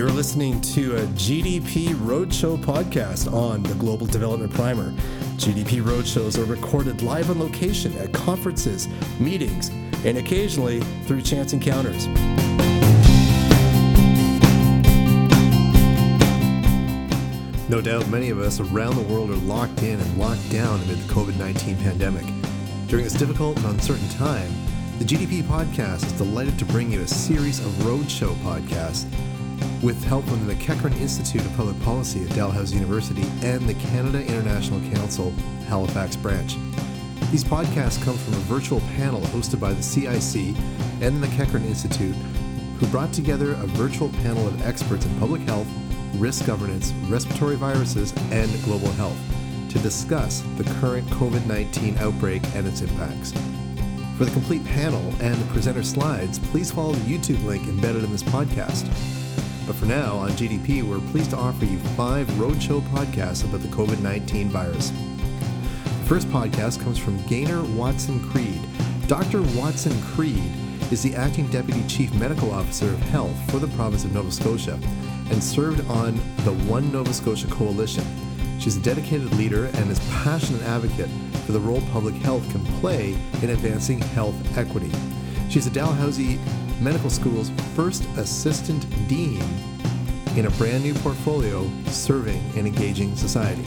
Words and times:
You're 0.00 0.08
listening 0.08 0.62
to 0.62 0.96
a 0.96 1.00
GDP 1.08 1.88
Roadshow 1.88 2.56
podcast 2.64 3.30
on 3.30 3.62
the 3.62 3.74
Global 3.74 4.06
Development 4.06 4.50
Primer. 4.50 4.92
GDP 5.36 5.82
Roadshows 5.82 6.38
are 6.38 6.46
recorded 6.46 7.02
live 7.02 7.28
on 7.28 7.38
location 7.38 7.94
at 7.98 8.10
conferences, 8.14 8.88
meetings, 9.18 9.68
and 10.06 10.16
occasionally 10.16 10.80
through 11.04 11.20
chance 11.20 11.52
encounters. 11.52 12.06
No 17.68 17.82
doubt 17.82 18.08
many 18.08 18.30
of 18.30 18.38
us 18.40 18.58
around 18.58 18.96
the 18.96 19.02
world 19.02 19.28
are 19.28 19.34
locked 19.34 19.82
in 19.82 20.00
and 20.00 20.18
locked 20.18 20.50
down 20.50 20.80
amid 20.80 20.96
the 20.96 21.12
COVID 21.12 21.36
19 21.36 21.76
pandemic. 21.76 22.24
During 22.86 23.04
this 23.04 23.12
difficult 23.12 23.58
and 23.58 23.66
uncertain 23.66 24.08
time, 24.08 24.50
the 24.98 25.04
GDP 25.04 25.42
podcast 25.42 26.06
is 26.06 26.12
delighted 26.12 26.58
to 26.58 26.64
bring 26.64 26.90
you 26.90 27.02
a 27.02 27.06
series 27.06 27.58
of 27.60 27.66
roadshow 27.84 28.32
podcasts 28.36 29.04
with 29.82 30.02
help 30.04 30.24
from 30.26 30.46
the 30.46 30.54
MacEachen 30.54 30.98
Institute 31.00 31.40
of 31.40 31.56
Public 31.56 31.80
Policy 31.82 32.24
at 32.24 32.34
Dalhousie 32.34 32.76
University 32.76 33.22
and 33.42 33.66
the 33.68 33.74
Canadian 33.74 34.26
International 34.26 34.80
Council 34.92 35.30
Halifax 35.68 36.16
branch. 36.16 36.56
These 37.30 37.44
podcasts 37.44 38.02
come 38.04 38.16
from 38.16 38.34
a 38.34 38.44
virtual 38.48 38.80
panel 38.96 39.20
hosted 39.20 39.60
by 39.60 39.72
the 39.72 39.82
CIC 39.82 40.56
and 41.00 41.22
the 41.22 41.26
MacEachen 41.26 41.64
Institute, 41.64 42.14
who 42.78 42.86
brought 42.88 43.12
together 43.12 43.52
a 43.52 43.66
virtual 43.66 44.08
panel 44.08 44.46
of 44.46 44.66
experts 44.66 45.06
in 45.06 45.18
public 45.18 45.42
health 45.42 45.68
risk 46.16 46.46
governance, 46.46 46.92
respiratory 47.08 47.56
viruses, 47.56 48.12
and 48.30 48.50
global 48.64 48.90
health 48.92 49.16
to 49.70 49.78
discuss 49.78 50.42
the 50.56 50.64
current 50.80 51.06
COVID 51.08 51.46
19 51.46 51.96
outbreak 51.98 52.42
and 52.54 52.66
its 52.66 52.82
impacts. 52.82 53.32
For 54.18 54.24
the 54.24 54.32
complete 54.32 54.64
panel 54.66 55.00
and 55.20 55.34
the 55.36 55.52
presenter 55.52 55.82
slides, 55.82 56.38
please 56.38 56.70
follow 56.70 56.92
the 56.92 57.16
YouTube 57.16 57.42
link 57.44 57.66
embedded 57.68 58.04
in 58.04 58.12
this 58.12 58.22
podcast. 58.22 58.86
But 59.70 59.76
for 59.76 59.86
now, 59.86 60.16
on 60.16 60.30
GDP, 60.30 60.82
we're 60.82 60.98
pleased 61.12 61.30
to 61.30 61.36
offer 61.36 61.64
you 61.64 61.78
five 61.96 62.26
roadshow 62.30 62.80
podcasts 62.88 63.44
about 63.44 63.60
the 63.60 63.68
COVID 63.68 64.00
19 64.00 64.48
virus. 64.48 64.90
The 64.90 66.06
first 66.06 66.26
podcast 66.26 66.82
comes 66.82 66.98
from 66.98 67.24
Gaynor 67.28 67.62
Watson 67.76 68.18
Creed. 68.30 68.60
Dr. 69.06 69.42
Watson 69.56 69.92
Creed 70.02 70.42
is 70.90 71.04
the 71.04 71.14
acting 71.14 71.46
deputy 71.52 71.86
chief 71.86 72.12
medical 72.14 72.50
officer 72.50 72.88
of 72.88 72.98
health 72.98 73.36
for 73.48 73.60
the 73.60 73.68
province 73.76 74.04
of 74.04 74.12
Nova 74.12 74.32
Scotia 74.32 74.76
and 75.30 75.40
served 75.40 75.88
on 75.88 76.16
the 76.38 76.52
One 76.66 76.90
Nova 76.90 77.12
Scotia 77.14 77.46
Coalition. 77.46 78.04
She's 78.58 78.76
a 78.76 78.80
dedicated 78.80 79.32
leader 79.34 79.66
and 79.66 79.88
is 79.88 80.00
passionate 80.10 80.62
advocate 80.62 81.10
for 81.46 81.52
the 81.52 81.60
role 81.60 81.80
public 81.92 82.16
health 82.16 82.42
can 82.50 82.64
play 82.80 83.16
in 83.40 83.50
advancing 83.50 84.00
health 84.00 84.34
equity. 84.58 84.90
She's 85.48 85.68
a 85.68 85.70
Dalhousie 85.70 86.40
Medical 86.80 87.10
School's 87.10 87.50
first 87.76 88.04
assistant 88.16 88.86
dean 89.06 89.42
in 90.36 90.46
a 90.46 90.50
brand 90.52 90.82
new 90.82 90.94
portfolio 90.94 91.68
serving 91.86 92.40
and 92.56 92.66
engaging 92.66 93.14
society. 93.16 93.64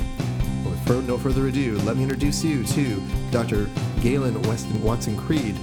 With 0.66 1.08
no 1.08 1.18
further 1.18 1.48
ado, 1.48 1.78
let 1.80 1.96
me 1.96 2.04
introduce 2.04 2.44
you 2.44 2.64
to 2.64 3.02
Dr. 3.30 3.70
Galen 4.02 4.42
Weston 4.44 4.82
Watson 4.82 5.16
Creed 5.16 5.56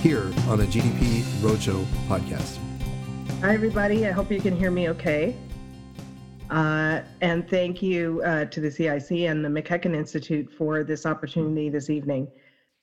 here 0.00 0.32
on 0.48 0.58
the 0.58 0.66
GDP 0.66 1.20
Roadshow 1.42 1.84
podcast. 2.08 2.58
Hi, 3.42 3.52
everybody. 3.52 4.06
I 4.06 4.10
hope 4.12 4.30
you 4.30 4.40
can 4.40 4.56
hear 4.56 4.70
me 4.70 4.88
okay. 4.88 5.36
Uh, 6.48 7.02
and 7.20 7.48
thank 7.48 7.82
you 7.82 8.22
uh, 8.24 8.46
to 8.46 8.60
the 8.60 8.70
CIC 8.70 9.10
and 9.28 9.44
the 9.44 9.48
MacEachen 9.48 9.94
Institute 9.94 10.50
for 10.50 10.82
this 10.82 11.04
opportunity 11.04 11.68
this 11.68 11.90
evening. 11.90 12.26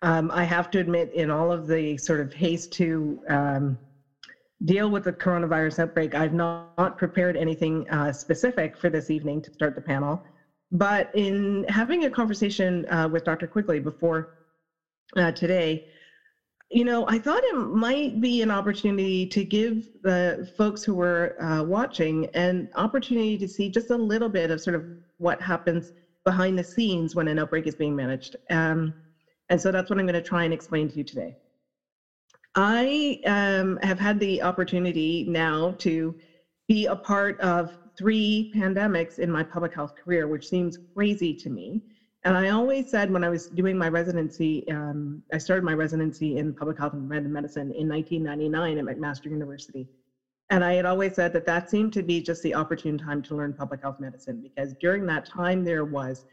Um, 0.03 0.29
I 0.31 0.43
have 0.43 0.69
to 0.71 0.79
admit, 0.79 1.11
in 1.13 1.31
all 1.31 1.51
of 1.51 1.65
the 1.65 1.97
sort 1.97 2.19
of 2.19 2.31
haste 2.31 2.71
to 2.73 3.19
um, 3.29 3.77
deal 4.65 4.89
with 4.89 5.03
the 5.03 5.13
coronavirus 5.13 5.79
outbreak, 5.79 6.15
I've 6.15 6.33
not 6.33 6.97
prepared 6.97 7.37
anything 7.37 7.87
uh, 7.89 8.11
specific 8.11 8.75
for 8.77 8.89
this 8.89 9.09
evening 9.09 9.41
to 9.43 9.51
start 9.51 9.75
the 9.75 9.81
panel. 9.81 10.23
But 10.71 11.09
in 11.13 11.65
having 11.69 12.05
a 12.05 12.09
conversation 12.09 12.85
uh, 12.89 13.07
with 13.09 13.23
Dr. 13.23 13.47
Quigley 13.47 13.79
before 13.79 14.29
uh, 15.15 15.31
today, 15.31 15.85
you 16.69 16.83
know, 16.83 17.05
I 17.07 17.17
thought 17.17 17.41
it 17.43 17.55
might 17.55 18.19
be 18.19 18.41
an 18.41 18.51
opportunity 18.51 19.25
to 19.27 19.43
give 19.43 19.87
the 20.03 20.49
folks 20.57 20.83
who 20.83 20.93
were 20.95 21.33
uh, 21.41 21.63
watching 21.63 22.25
an 22.33 22.67
opportunity 22.75 23.37
to 23.37 23.47
see 23.47 23.69
just 23.69 23.89
a 23.89 23.95
little 23.95 24.27
bit 24.27 24.51
of 24.51 24.59
sort 24.59 24.75
of 24.75 24.83
what 25.17 25.41
happens 25.41 25.93
behind 26.25 26.59
the 26.59 26.63
scenes 26.63 27.15
when 27.15 27.29
an 27.29 27.39
outbreak 27.39 27.67
is 27.67 27.75
being 27.75 27.95
managed. 27.95 28.35
Um, 28.49 28.93
and 29.49 29.61
so 29.61 29.71
that's 29.71 29.89
what 29.89 29.97
I'm 29.97 30.05
going 30.05 30.21
to 30.21 30.21
try 30.21 30.43
and 30.43 30.53
explain 30.53 30.89
to 30.89 30.95
you 30.97 31.05
today. 31.05 31.37
I 32.57 33.19
um, 33.27 33.77
have 33.83 33.99
had 33.99 34.19
the 34.19 34.41
opportunity 34.41 35.23
now 35.27 35.75
to 35.77 36.15
be 36.67 36.87
a 36.87 36.95
part 36.95 37.39
of 37.39 37.77
three 37.95 38.49
pandemics 38.53 39.19
in 39.19 39.29
my 39.29 39.43
public 39.43 39.75
health 39.75 39.93
career, 39.95 40.27
which 40.27 40.47
seems 40.49 40.79
crazy 40.95 41.35
to 41.35 41.51
me. 41.51 41.83
And 42.23 42.35
I 42.35 42.49
always 42.49 42.89
said 42.89 43.11
when 43.11 43.23
I 43.23 43.29
was 43.29 43.45
doing 43.45 43.77
my 43.77 43.89
residency, 43.89 44.67
um, 44.69 45.21
I 45.31 45.37
started 45.37 45.63
my 45.63 45.75
residency 45.75 46.37
in 46.37 46.51
public 46.51 46.79
health 46.79 46.93
and 46.93 47.07
medicine 47.07 47.71
in 47.71 47.87
1999 47.87 48.79
at 48.79 48.85
McMaster 48.85 49.25
University. 49.25 49.87
And 50.49 50.63
I 50.63 50.73
had 50.73 50.85
always 50.85 51.13
said 51.13 51.33
that 51.33 51.45
that 51.45 51.69
seemed 51.69 51.93
to 51.93 52.01
be 52.01 52.21
just 52.21 52.41
the 52.41 52.55
opportune 52.55 52.97
time 52.97 53.21
to 53.23 53.35
learn 53.35 53.53
public 53.53 53.81
health 53.83 53.99
medicine 53.99 54.41
because 54.41 54.73
during 54.81 55.05
that 55.05 55.25
time 55.25 55.63
there 55.63 55.85
was 55.85 56.25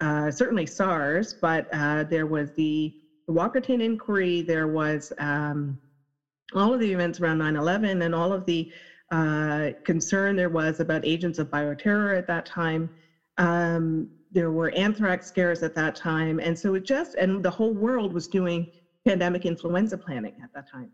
uh, 0.00 0.30
certainly 0.30 0.64
SARS, 0.64 1.34
but 1.34 1.66
uh, 1.70 2.04
there 2.04 2.26
was 2.26 2.50
the 2.52 2.94
Walkerton 3.28 3.82
inquiry, 3.82 4.42
there 4.42 4.68
was 4.68 5.12
um, 5.18 5.78
all 6.54 6.72
of 6.72 6.80
the 6.80 6.92
events 6.92 7.20
around 7.20 7.38
9 7.38 7.56
11, 7.56 8.02
and 8.02 8.14
all 8.14 8.32
of 8.32 8.44
the 8.46 8.68
uh, 9.10 9.70
concern 9.84 10.36
there 10.36 10.48
was 10.48 10.80
about 10.80 11.04
agents 11.04 11.38
of 11.38 11.48
bioterror 11.50 12.16
at 12.16 12.26
that 12.26 12.44
time. 12.46 12.90
Um, 13.38 14.08
there 14.30 14.50
were 14.50 14.70
anthrax 14.70 15.26
scares 15.26 15.62
at 15.62 15.74
that 15.74 15.94
time. 15.94 16.40
And 16.40 16.58
so 16.58 16.74
it 16.74 16.84
just, 16.84 17.14
and 17.14 17.42
the 17.42 17.50
whole 17.50 17.72
world 17.72 18.12
was 18.12 18.26
doing 18.26 18.66
pandemic 19.06 19.44
influenza 19.44 19.96
planning 19.96 20.34
at 20.42 20.50
that 20.54 20.66
time. 20.68 20.90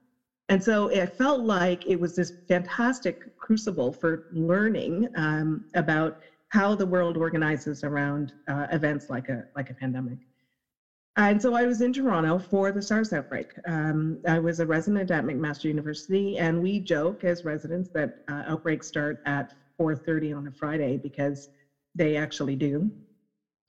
And 0.49 0.63
so 0.63 0.89
it 0.89 1.15
felt 1.17 1.41
like 1.43 1.87
it 1.87 1.99
was 1.99 2.15
this 2.15 2.33
fantastic 2.47 3.17
crucible 3.39 3.93
for 3.93 4.23
learning 4.31 5.09
um, 5.17 5.65
about 5.75 6.15
how 6.49 6.75
the 6.75 6.85
world 6.85 7.17
organizes 7.17 7.83
around 7.83 8.35
uh, 8.49 8.67
events 8.71 9.07
like 9.09 9.29
a 9.31 9.45
like 9.57 9.71
a 9.71 9.75
pandemic. 9.75 10.19
And 11.17 11.41
so 11.41 11.55
I 11.55 11.67
was 11.67 11.83
in 11.83 11.93
Toronto 11.93 12.39
for 12.39 12.73
the 12.73 12.81
SARS 12.81 13.13
outbreak. 13.13 13.53
Um, 13.67 14.19
I 14.27 14.39
was 14.39 14.61
a 14.61 14.67
resident 14.67 15.11
at 15.11 15.25
McMaster 15.25 15.65
University, 15.65 16.39
and 16.39 16.63
we 16.63 16.79
joke 16.81 17.23
as 17.25 17.45
residents 17.45 17.91
that 17.93 18.15
uh, 18.29 18.45
outbreaks 18.47 18.87
start 18.87 19.19
at 19.27 19.53
4:30 19.79 20.35
on 20.35 20.47
a 20.47 20.51
Friday 20.53 20.97
because 20.97 21.49
they 21.95 22.17
actually 22.17 22.57
do. 22.57 22.91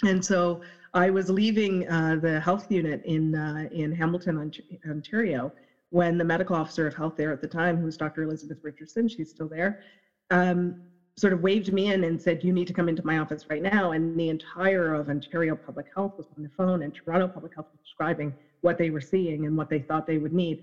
And 0.05 0.23
so 0.23 0.61
I 0.93 1.09
was 1.09 1.29
leaving 1.29 1.87
uh, 1.89 2.17
the 2.21 2.39
health 2.39 2.67
unit 2.69 3.01
in 3.03 3.35
uh, 3.35 3.67
in 3.71 3.91
Hamilton, 3.91 4.51
Ontario, 4.89 5.53
when 5.89 6.17
the 6.17 6.23
medical 6.23 6.55
officer 6.55 6.87
of 6.87 6.93
health 6.93 7.15
there 7.17 7.31
at 7.31 7.41
the 7.41 7.47
time, 7.47 7.77
who 7.77 7.85
was 7.85 7.97
Dr. 7.97 8.23
Elizabeth 8.23 8.59
Richardson, 8.63 9.09
she's 9.09 9.29
still 9.29 9.49
there, 9.49 9.79
um, 10.31 10.75
sort 11.17 11.33
of 11.33 11.41
waved 11.41 11.71
me 11.71 11.91
in 11.91 12.03
and 12.03 12.21
said, 12.21 12.43
"You 12.43 12.51
need 12.51 12.67
to 12.67 12.73
come 12.73 12.89
into 12.89 13.05
my 13.05 13.19
office 13.19 13.45
right 13.49 13.61
now." 13.61 13.91
And 13.91 14.19
the 14.19 14.29
entire 14.29 14.93
of 14.93 15.09
Ontario 15.09 15.55
Public 15.55 15.87
Health 15.95 16.13
was 16.17 16.27
on 16.35 16.43
the 16.43 16.49
phone, 16.49 16.81
and 16.81 16.93
Toronto 16.93 17.27
Public 17.27 17.53
Health 17.55 17.67
was 17.71 17.81
describing 17.81 18.33
what 18.61 18.77
they 18.77 18.89
were 18.89 19.01
seeing 19.01 19.45
and 19.45 19.55
what 19.55 19.69
they 19.69 19.81
thought 19.81 20.05
they 20.07 20.17
would 20.17 20.33
need, 20.33 20.59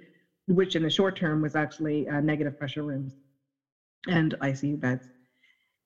which 0.47 0.75
in 0.75 0.83
the 0.83 0.91
short 0.91 1.17
term 1.17 1.41
was 1.41 1.55
actually 1.55 2.09
uh, 2.09 2.21
negative 2.21 2.57
pressure 2.57 2.83
rooms 2.83 3.17
and 4.09 4.35
ICU 4.41 4.81
beds. 4.81 5.09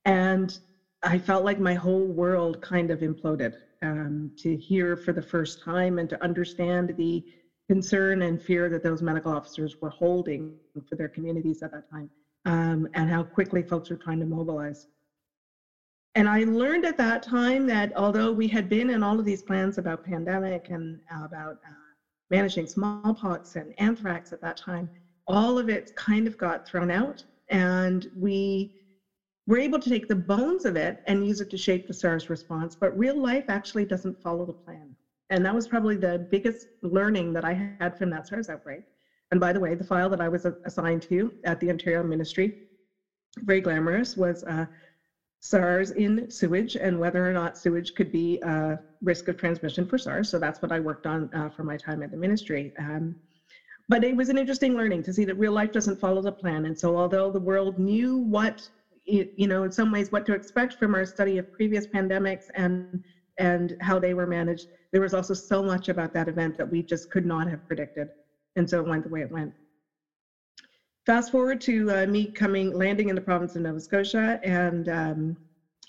And 0.04 0.56
I 1.02 1.18
felt 1.18 1.44
like 1.44 1.58
my 1.58 1.74
whole 1.74 2.06
world 2.06 2.60
kind 2.60 2.90
of 2.90 3.00
imploded 3.00 3.54
um, 3.82 4.30
to 4.38 4.56
hear 4.56 4.96
for 4.96 5.12
the 5.12 5.22
first 5.22 5.60
time 5.60 5.98
and 5.98 6.08
to 6.08 6.22
understand 6.22 6.94
the 6.96 7.22
concern 7.68 8.22
and 8.22 8.40
fear 8.40 8.68
that 8.70 8.82
those 8.82 9.02
medical 9.02 9.32
officers 9.32 9.76
were 9.80 9.90
holding 9.90 10.54
for 10.88 10.96
their 10.96 11.08
communities 11.08 11.62
at 11.62 11.70
that 11.72 11.84
time 11.90 12.10
um, 12.44 12.86
and 12.94 13.08
how 13.08 13.24
quickly 13.24 13.62
folks 13.62 13.90
were 13.90 13.96
trying 13.96 14.20
to 14.20 14.26
mobilize. 14.26 14.86
And 16.14 16.28
I 16.28 16.44
learned 16.44 16.84
at 16.84 16.96
that 16.98 17.22
time 17.22 17.66
that 17.66 17.92
although 17.96 18.30
we 18.30 18.46
had 18.46 18.68
been 18.68 18.90
in 18.90 19.02
all 19.02 19.18
of 19.18 19.24
these 19.24 19.42
plans 19.42 19.78
about 19.78 20.02
pandemic 20.04 20.68
and 20.68 21.00
about 21.10 21.56
uh, 21.66 21.72
managing 22.30 22.66
smallpox 22.66 23.56
and 23.56 23.72
anthrax 23.78 24.32
at 24.32 24.40
that 24.40 24.56
time, 24.56 24.88
all 25.26 25.58
of 25.58 25.68
it 25.68 25.90
kind 25.96 26.26
of 26.26 26.36
got 26.36 26.64
thrown 26.64 26.90
out. 26.90 27.22
And 27.48 28.06
we 28.14 28.70
we're 29.46 29.58
able 29.58 29.78
to 29.78 29.90
take 29.90 30.06
the 30.06 30.16
bones 30.16 30.64
of 30.64 30.76
it 30.76 30.96
and 31.06 31.26
use 31.26 31.40
it 31.40 31.50
to 31.50 31.58
shape 31.58 31.86
the 31.86 31.92
SARS 31.92 32.30
response, 32.30 32.76
but 32.80 32.96
real 32.96 33.20
life 33.20 33.44
actually 33.48 33.84
doesn't 33.84 34.18
follow 34.22 34.46
the 34.46 34.54
plan. 34.54 34.96
And 35.28 35.44
that 35.44 35.54
was 35.54 35.68
probably 35.68 35.96
the 35.96 36.26
biggest 36.30 36.66
learning 36.82 37.34
that 37.34 37.44
I 37.44 37.74
had 37.78 37.94
from 37.96 38.08
that 38.10 38.26
SARS 38.26 38.48
outbreak. 38.48 38.84
And 39.34 39.40
by 39.40 39.52
the 39.52 39.58
way, 39.58 39.74
the 39.74 39.82
file 39.82 40.08
that 40.10 40.20
I 40.20 40.28
was 40.28 40.46
assigned 40.64 41.02
to 41.08 41.32
at 41.42 41.58
the 41.58 41.68
Ontario 41.68 42.04
Ministry, 42.04 42.52
very 43.38 43.60
glamorous, 43.60 44.16
was 44.16 44.44
uh, 44.44 44.64
SARS 45.40 45.90
in 45.90 46.30
sewage 46.30 46.76
and 46.76 47.00
whether 47.00 47.28
or 47.28 47.32
not 47.32 47.58
sewage 47.58 47.94
could 47.94 48.12
be 48.12 48.38
a 48.44 48.78
risk 49.02 49.26
of 49.26 49.36
transmission 49.36 49.86
for 49.86 49.98
SARS. 49.98 50.28
So 50.28 50.38
that's 50.38 50.62
what 50.62 50.70
I 50.70 50.78
worked 50.78 51.04
on 51.04 51.28
uh, 51.32 51.48
for 51.48 51.64
my 51.64 51.76
time 51.76 52.00
at 52.04 52.12
the 52.12 52.16
ministry. 52.16 52.72
Um, 52.78 53.16
but 53.88 54.04
it 54.04 54.14
was 54.14 54.28
an 54.28 54.38
interesting 54.38 54.76
learning 54.76 55.02
to 55.02 55.12
see 55.12 55.24
that 55.24 55.34
real 55.34 55.50
life 55.50 55.72
doesn't 55.72 55.98
follow 55.98 56.22
the 56.22 56.30
plan. 56.30 56.66
And 56.66 56.78
so 56.78 56.96
although 56.96 57.32
the 57.32 57.40
world 57.40 57.76
knew 57.76 58.18
what 58.18 58.62
you 59.04 59.48
know, 59.48 59.64
in 59.64 59.72
some 59.72 59.90
ways, 59.90 60.12
what 60.12 60.24
to 60.26 60.32
expect 60.32 60.74
from 60.74 60.94
our 60.94 61.04
study 61.04 61.38
of 61.38 61.50
previous 61.50 61.88
pandemics 61.88 62.44
and 62.54 63.00
and 63.38 63.74
how 63.80 63.98
they 63.98 64.14
were 64.14 64.26
managed. 64.26 64.68
There 64.92 65.00
was 65.00 65.12
also 65.12 65.34
so 65.34 65.60
much 65.60 65.88
about 65.88 66.12
that 66.12 66.28
event 66.28 66.56
that 66.56 66.70
we 66.70 66.84
just 66.84 67.10
could 67.10 67.26
not 67.26 67.48
have 67.48 67.66
predicted, 67.66 68.08
and 68.56 68.68
so 68.68 68.80
it 68.80 68.86
went 68.86 69.02
the 69.02 69.08
way 69.08 69.20
it 69.20 69.30
went. 69.30 69.52
Fast 71.06 71.30
forward 71.30 71.60
to 71.62 71.90
uh, 71.90 72.06
me 72.06 72.26
coming, 72.26 72.72
landing 72.72 73.10
in 73.10 73.14
the 73.14 73.20
province 73.20 73.56
of 73.56 73.62
Nova 73.62 73.80
Scotia, 73.80 74.40
and 74.42 74.88
um, 74.88 75.36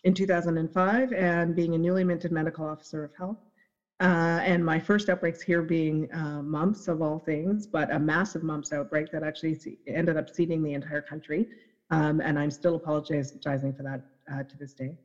in 0.03 0.13
2005, 0.13 1.13
and 1.13 1.55
being 1.55 1.73
a 1.73 1.77
newly 1.77 2.03
minted 2.03 2.31
medical 2.31 2.65
officer 2.65 3.03
of 3.03 3.11
health. 3.17 3.37
Uh, 4.01 4.41
and 4.43 4.63
my 4.63 4.77
first 4.77 5.07
outbreaks 5.07 5.41
here 5.41 5.61
being 5.61 6.11
uh, 6.13 6.41
mumps 6.41 6.89
of 6.89 7.01
all 7.01 7.19
things, 7.19 7.65
but 7.65 7.89
a 7.93 7.99
massive 7.99 8.43
mumps 8.43 8.73
outbreak 8.73 9.09
that 9.11 9.23
actually 9.23 9.57
ended 9.87 10.17
up 10.17 10.29
seeding 10.29 10.61
the 10.61 10.73
entire 10.73 11.01
country. 11.01 11.47
Um, 11.91 12.19
and 12.19 12.37
I'm 12.37 12.51
still 12.51 12.75
apologizing 12.75 13.73
for 13.73 13.83
that 13.83 14.01
uh, 14.31 14.43
to 14.43 14.57
this 14.57 14.73
day. 14.73 14.97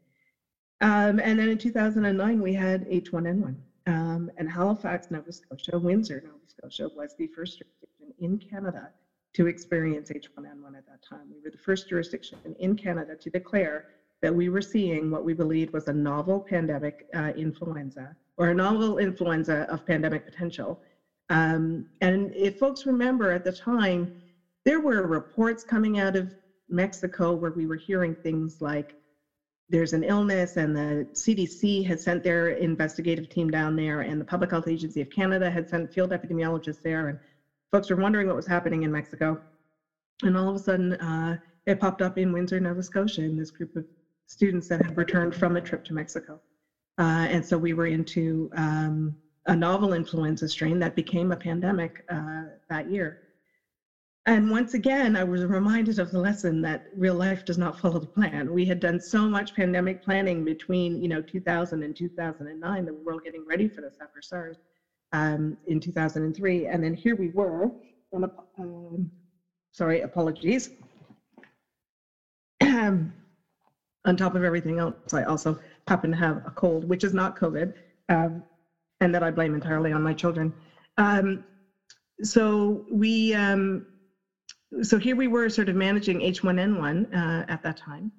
Um, 0.81 1.21
and 1.21 1.39
then 1.39 1.51
in 1.51 1.59
2009, 1.59 2.41
we 2.43 2.53
had 2.53 2.85
H1N1. 2.89 3.55
Um, 3.91 4.31
and 4.37 4.49
Halifax, 4.49 5.11
Nova 5.11 5.33
Scotia, 5.33 5.77
Windsor, 5.77 6.23
Nova 6.25 6.47
Scotia 6.47 6.89
was 6.95 7.13
the 7.19 7.27
first 7.27 7.59
jurisdiction 7.59 8.15
in 8.19 8.39
Canada 8.39 8.89
to 9.35 9.49
experience 9.49 10.11
H1N1 10.11 10.77
at 10.77 10.87
that 10.87 11.03
time. 11.03 11.29
We 11.29 11.41
were 11.43 11.51
the 11.51 11.59
first 11.59 11.89
jurisdiction 11.89 12.39
in 12.61 12.77
Canada 12.77 13.17
to 13.17 13.31
declare 13.31 13.87
that 14.23 14.33
we 14.33 14.49
were 14.49 14.61
seeing 14.61 15.11
what 15.11 15.25
we 15.25 15.33
believed 15.33 15.73
was 15.73 15.89
a 15.89 15.93
novel 15.93 16.39
pandemic 16.39 17.05
uh, 17.15 17.33
influenza 17.35 18.15
or 18.37 18.51
a 18.51 18.55
novel 18.55 18.99
influenza 18.99 19.67
of 19.69 19.85
pandemic 19.85 20.25
potential. 20.25 20.79
Um, 21.29 21.85
and 22.01 22.33
if 22.33 22.59
folks 22.59 22.87
remember 22.87 23.33
at 23.33 23.43
the 23.43 23.53
time, 23.53 24.09
there 24.65 24.79
were 24.79 25.05
reports 25.05 25.65
coming 25.65 25.99
out 25.99 26.15
of 26.15 26.33
Mexico 26.69 27.35
where 27.35 27.51
we 27.51 27.67
were 27.67 27.77
hearing 27.77 28.15
things 28.15 28.61
like 28.61 28.95
there's 29.71 29.93
an 29.93 30.03
illness 30.03 30.57
and 30.57 30.75
the 30.75 31.07
CDC 31.15 31.87
has 31.87 32.03
sent 32.03 32.23
their 32.23 32.51
investigative 32.51 33.29
team 33.29 33.49
down 33.49 33.77
there 33.77 34.01
and 34.01 34.21
the 34.21 34.25
Public 34.25 34.51
Health 34.51 34.69
Agency 34.69 35.01
of 35.01 35.09
Canada 35.11 35.49
had 35.51 35.69
sent 35.69 35.93
field 35.93 36.11
epidemiologists 36.11 36.81
there 36.83 37.09
and 37.09 37.19
folks 37.71 37.89
were 37.89 37.97
wondering 37.97 38.27
what 38.27 38.37
was 38.37 38.47
happening 38.47 38.83
in 38.83 38.91
Mexico. 38.91 39.41
And 40.23 40.37
all 40.37 40.49
of 40.49 40.57
a 40.57 40.59
sudden, 40.59 40.95
uh, 40.95 41.37
it 41.67 41.79
popped 41.79 42.03
up 42.03 42.19
in 42.19 42.33
Windsor, 42.33 42.61
Nova 42.61 42.83
Scotia 42.83 43.23
in 43.23 43.37
this 43.37 43.51
group 43.51 43.75
of 43.77 43.85
students 44.27 44.69
that 44.69 44.85
had 44.85 44.97
returned 44.97 45.35
from 45.35 45.57
a 45.57 45.61
trip 45.61 45.85
to 45.85 45.95
Mexico. 45.95 46.41
Uh, 46.99 47.27
and 47.31 47.45
so 47.45 47.57
we 47.57 47.73
were 47.73 47.87
into 47.87 48.51
um, 48.55 49.15
a 49.47 49.57
novel 49.57 49.93
influenza 49.93 50.49
strain 50.49 50.79
that 50.81 50.95
became 50.95 51.33
a 51.33 51.37
pandemic 51.37 52.03
uh, 52.09 52.45
that 52.69 52.87
year. 52.89 53.17
And 54.31 54.49
once 54.49 54.75
again, 54.75 55.17
I 55.17 55.25
was 55.25 55.45
reminded 55.45 55.99
of 55.99 56.13
the 56.13 56.21
lesson 56.21 56.61
that 56.61 56.85
real 56.95 57.17
life 57.17 57.45
does 57.45 57.59
not 57.59 57.77
follow 57.77 57.99
the 57.99 58.07
plan. 58.07 58.53
We 58.53 58.65
had 58.65 58.79
done 58.79 59.01
so 59.01 59.29
much 59.29 59.53
pandemic 59.57 60.01
planning 60.05 60.45
between, 60.45 61.03
you 61.03 61.09
know, 61.09 61.21
2000 61.21 61.83
and 61.83 61.97
2009, 61.97 62.85
the 62.85 62.95
world 62.95 63.25
getting 63.25 63.45
ready 63.45 63.67
for 63.67 63.81
this 63.81 63.97
after 64.01 64.23
SARS 64.23 64.57
um, 65.11 65.59
in 65.67 65.81
2003. 65.81 66.67
And 66.69 66.85
then 66.85 66.95
here 66.95 67.17
we 67.17 67.31
were, 67.31 67.71
on 68.13 68.31
um, 68.57 69.11
sorry, 69.73 70.03
apologies. 70.03 70.71
on 72.63 73.11
top 74.17 74.37
of 74.37 74.45
everything 74.45 74.79
else, 74.79 74.95
I 75.13 75.25
also 75.25 75.59
happen 75.89 76.13
to 76.13 76.17
have 76.17 76.37
a 76.47 76.53
cold, 76.53 76.85
which 76.85 77.03
is 77.03 77.13
not 77.13 77.37
COVID, 77.37 77.73
um, 78.09 78.45
and 79.01 79.13
that 79.13 79.25
I 79.25 79.33
blame 79.33 79.57
entirely 79.57 79.91
on 79.91 80.05
my 80.05 80.15
children. 80.15 80.55
Um, 80.99 81.43
so 82.23 82.85
we, 82.93 83.35
um, 83.35 83.87
so 84.83 84.99
here 84.99 85.17
we 85.17 85.29
were 85.29 85.49
sort 85.49 85.69
of 85.69 85.77
managing 85.77 86.21
H1N1 86.21 87.07
uh, 87.13 87.45
at 87.49 87.63
that 87.63 87.77
time, 87.77 88.13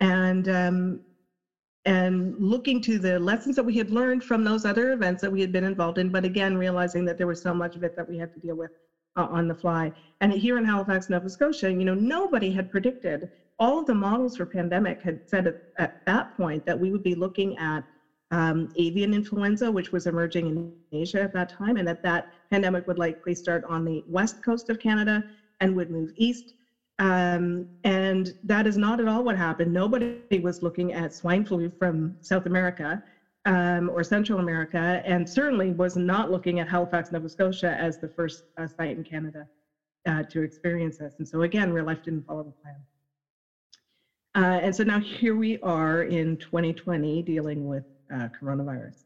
and 0.00 0.48
um, 0.48 1.00
and 1.84 2.34
looking 2.38 2.80
to 2.82 2.98
the 2.98 3.18
lessons 3.18 3.56
that 3.56 3.62
we 3.64 3.76
had 3.76 3.90
learned 3.90 4.24
from 4.24 4.42
those 4.42 4.64
other 4.64 4.92
events 4.92 5.20
that 5.20 5.30
we 5.30 5.40
had 5.40 5.52
been 5.52 5.64
involved 5.64 5.98
in, 5.98 6.10
but 6.10 6.24
again 6.24 6.56
realizing 6.56 7.04
that 7.04 7.18
there 7.18 7.26
was 7.26 7.42
so 7.42 7.52
much 7.52 7.76
of 7.76 7.82
it 7.82 7.94
that 7.96 8.08
we 8.08 8.16
had 8.16 8.32
to 8.32 8.40
deal 8.40 8.56
with 8.56 8.70
uh, 9.16 9.26
on 9.28 9.46
the 9.48 9.54
fly. 9.54 9.92
And 10.20 10.32
here 10.32 10.56
in 10.56 10.64
Halifax, 10.64 11.08
Nova 11.08 11.28
Scotia, 11.28 11.70
you 11.70 11.84
know, 11.84 11.94
nobody 11.94 12.50
had 12.50 12.70
predicted. 12.70 13.28
All 13.58 13.78
of 13.78 13.86
the 13.86 13.94
models 13.94 14.36
for 14.36 14.46
pandemic 14.46 15.00
had 15.02 15.20
said 15.26 15.46
at, 15.46 15.56
at 15.78 15.92
that 16.06 16.32
point 16.34 16.64
that 16.64 16.78
we 16.78 16.90
would 16.90 17.02
be 17.02 17.14
looking 17.14 17.56
at 17.58 17.84
um, 18.30 18.68
avian 18.76 19.14
influenza, 19.14 19.70
which 19.70 19.92
was 19.92 20.06
emerging 20.06 20.48
in 20.48 20.72
Asia 20.90 21.20
at 21.20 21.32
that 21.34 21.50
time, 21.50 21.76
and 21.76 21.86
that 21.86 22.02
that 22.02 22.26
pandemic 22.50 22.86
would 22.86 22.98
likely 22.98 23.34
start 23.34 23.62
on 23.64 23.84
the 23.84 24.02
west 24.06 24.36
coast 24.42 24.70
of 24.70 24.78
Canada 24.78 25.22
and 25.64 25.74
would 25.74 25.90
move 25.90 26.10
east. 26.16 26.52
Um, 26.98 27.66
and 27.82 28.32
that 28.44 28.66
is 28.66 28.76
not 28.76 29.00
at 29.00 29.08
all 29.08 29.24
what 29.24 29.36
happened. 29.36 29.72
Nobody 29.72 30.38
was 30.40 30.62
looking 30.62 30.92
at 30.92 31.12
swine 31.12 31.44
flu 31.44 31.72
from 31.78 32.14
South 32.20 32.46
America 32.46 33.02
um, 33.46 33.90
or 33.90 34.04
Central 34.04 34.38
America, 34.38 35.02
and 35.04 35.28
certainly 35.28 35.72
was 35.72 35.96
not 35.96 36.30
looking 36.30 36.60
at 36.60 36.68
Halifax, 36.68 37.10
Nova 37.10 37.28
Scotia 37.28 37.74
as 37.80 37.98
the 37.98 38.08
first 38.08 38.44
uh, 38.58 38.66
site 38.66 38.96
in 38.96 39.02
Canada 39.02 39.46
uh, 40.06 40.22
to 40.30 40.42
experience 40.42 40.98
this. 40.98 41.14
And 41.18 41.26
so 41.26 41.42
again, 41.42 41.72
real 41.72 41.86
life 41.86 42.02
didn't 42.02 42.26
follow 42.26 42.44
the 42.44 42.54
plan. 42.62 42.76
Uh, 44.36 44.60
and 44.62 44.74
so 44.74 44.82
now 44.84 45.00
here 45.00 45.34
we 45.34 45.58
are 45.62 46.02
in 46.02 46.36
2020 46.36 47.22
dealing 47.22 47.66
with 47.66 47.84
uh, 48.12 48.28
coronavirus. 48.38 49.04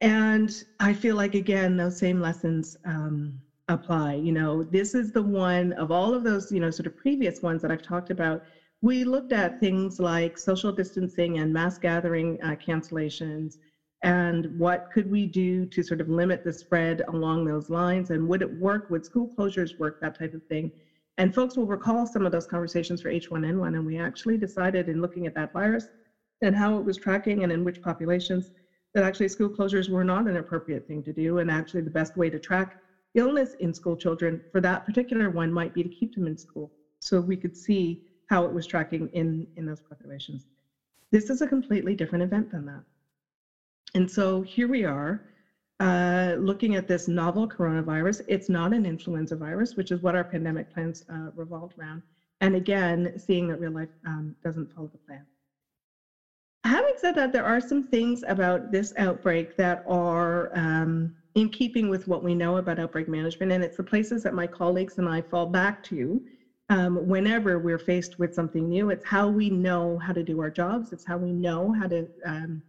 And 0.00 0.50
I 0.80 0.94
feel 0.94 1.14
like, 1.14 1.34
again, 1.34 1.76
those 1.76 1.96
same 1.98 2.20
lessons 2.20 2.76
um, 2.84 3.40
apply. 3.68 4.14
You 4.14 4.32
know, 4.32 4.64
this 4.64 4.94
is 4.94 5.12
the 5.12 5.22
one 5.22 5.72
of 5.74 5.90
all 5.90 6.14
of 6.14 6.22
those, 6.24 6.50
you 6.50 6.60
know, 6.60 6.70
sort 6.70 6.86
of 6.86 6.96
previous 6.96 7.42
ones 7.42 7.62
that 7.62 7.70
I've 7.70 7.82
talked 7.82 8.10
about. 8.10 8.42
We 8.82 9.04
looked 9.04 9.32
at 9.32 9.58
things 9.60 9.98
like 10.00 10.36
social 10.36 10.72
distancing 10.72 11.38
and 11.38 11.52
mass 11.52 11.78
gathering 11.78 12.38
uh, 12.42 12.56
cancellations 12.66 13.58
and 14.02 14.46
what 14.58 14.82
could 14.92 15.08
we 15.08 15.26
do 15.26 15.64
to 15.66 15.82
sort 15.82 16.00
of 16.00 16.08
limit 16.08 16.42
the 16.42 16.52
spread 16.52 17.02
along 17.08 17.44
those 17.44 17.68
lines 17.70 18.10
and 18.10 18.26
would 18.26 18.42
it 18.42 18.52
work 18.52 18.82
would 18.88 19.04
school 19.04 19.28
closures 19.38 19.78
work 19.78 19.94
that 20.00 20.18
type 20.18 20.34
of 20.34 20.42
thing 20.50 20.72
and 21.18 21.34
folks 21.34 21.56
will 21.56 21.66
recall 21.66 22.06
some 22.06 22.24
of 22.24 22.32
those 22.32 22.46
conversations 22.46 23.00
for 23.00 23.10
H1N1, 23.10 23.76
and 23.76 23.84
we 23.84 23.98
actually 23.98 24.38
decided 24.38 24.88
in 24.88 25.00
looking 25.00 25.26
at 25.26 25.34
that 25.34 25.52
virus 25.52 25.88
and 26.40 26.54
how 26.54 26.78
it 26.78 26.84
was 26.84 26.96
tracking 26.96 27.42
and 27.42 27.52
in 27.52 27.64
which 27.64 27.80
populations 27.82 28.50
that 28.94 29.04
actually 29.04 29.28
school 29.28 29.50
closures 29.50 29.88
were 29.88 30.04
not 30.04 30.26
an 30.26 30.36
appropriate 30.36 30.86
thing 30.86 31.02
to 31.04 31.12
do. 31.12 31.38
And 31.38 31.50
actually, 31.50 31.82
the 31.82 31.90
best 31.90 32.16
way 32.16 32.30
to 32.30 32.38
track 32.38 32.70
illness 33.14 33.54
in 33.60 33.72
school 33.72 33.96
children 33.96 34.40
for 34.50 34.60
that 34.60 34.84
particular 34.84 35.30
one 35.30 35.52
might 35.52 35.74
be 35.74 35.82
to 35.82 35.88
keep 35.88 36.14
them 36.14 36.26
in 36.26 36.36
school 36.36 36.70
so 37.00 37.20
we 37.20 37.36
could 37.36 37.56
see 37.56 37.98
how 38.26 38.44
it 38.44 38.52
was 38.52 38.66
tracking 38.66 39.08
in, 39.12 39.46
in 39.56 39.66
those 39.66 39.80
populations. 39.80 40.46
This 41.10 41.28
is 41.28 41.42
a 41.42 41.46
completely 41.46 41.94
different 41.94 42.24
event 42.24 42.50
than 42.50 42.64
that. 42.66 42.82
And 43.94 44.10
so 44.10 44.40
here 44.40 44.68
we 44.68 44.84
are 44.84 45.20
uh, 45.80 46.36
looking 46.38 46.74
at 46.74 46.86
this 46.86 47.08
novel 47.08 47.46
coronavirus. 47.46 48.20
It's 48.28 48.48
not 48.48 48.72
an 48.72 48.86
influenza 48.86 49.36
virus, 49.36 49.76
which 49.76 49.90
is 49.90 50.00
what 50.00 50.14
our 50.14 50.24
pandemic 50.24 50.70
plans 50.70 51.02
uh, 51.12 51.30
revolved 51.34 51.74
around. 51.78 52.02
And 52.40 52.56
again, 52.56 53.12
seeing 53.18 53.48
that 53.48 53.58
real 53.58 53.72
life 53.72 53.90
um, 54.06 54.34
doesn't 54.42 54.72
follow 54.72 54.88
the 54.88 54.98
plan. 54.98 55.26
Having 56.64 56.94
said 56.96 57.14
that, 57.16 57.32
there 57.32 57.44
are 57.44 57.60
some 57.60 57.82
things 57.82 58.22
about 58.26 58.70
this 58.70 58.92
outbreak 58.96 59.56
that 59.56 59.82
are 59.84 60.50
um, 60.56 61.10
in 61.34 61.48
keeping 61.48 61.88
with 61.88 62.06
what 62.06 62.22
we 62.22 62.34
know 62.34 62.58
about 62.58 62.78
outbreak 62.78 63.08
management, 63.08 63.52
and 63.52 63.64
it's 63.64 63.76
the 63.76 63.84
places 63.84 64.22
that 64.22 64.34
my 64.34 64.46
colleagues 64.46 64.98
and 64.98 65.08
I 65.08 65.22
fall 65.22 65.46
back 65.46 65.82
to 65.84 66.22
um, 66.68 66.96
whenever 67.06 67.58
we're 67.58 67.78
faced 67.78 68.18
with 68.18 68.34
something 68.34 68.68
new. 68.68 68.90
It's 68.90 69.04
how 69.04 69.28
we 69.28 69.50
know 69.50 69.98
how 69.98 70.12
to 70.12 70.22
do 70.22 70.40
our 70.40 70.50
jobs. 70.50 70.92
It's 70.92 71.04
how 71.04 71.18
we 71.18 71.32
know 71.32 71.72
how 71.72 71.86
to 71.86 72.08
um, 72.24 72.62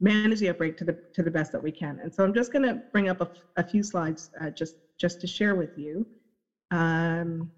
manage 0.00 0.40
the 0.40 0.50
outbreak 0.50 0.76
to 0.78 0.84
the 0.84 0.96
to 1.14 1.22
the 1.22 1.30
best 1.30 1.52
that 1.52 1.62
we 1.62 1.72
can. 1.72 1.98
And 2.02 2.12
so 2.12 2.24
I'm 2.24 2.34
just 2.34 2.52
going 2.52 2.62
to 2.62 2.80
bring 2.92 3.08
up 3.08 3.20
a, 3.56 3.64
few 3.64 3.82
slides 3.82 4.30
uh, 4.40 4.50
just 4.50 4.76
just 4.98 5.20
to 5.20 5.26
share 5.26 5.54
with 5.54 5.76
you 5.76 6.06
um, 6.70 7.50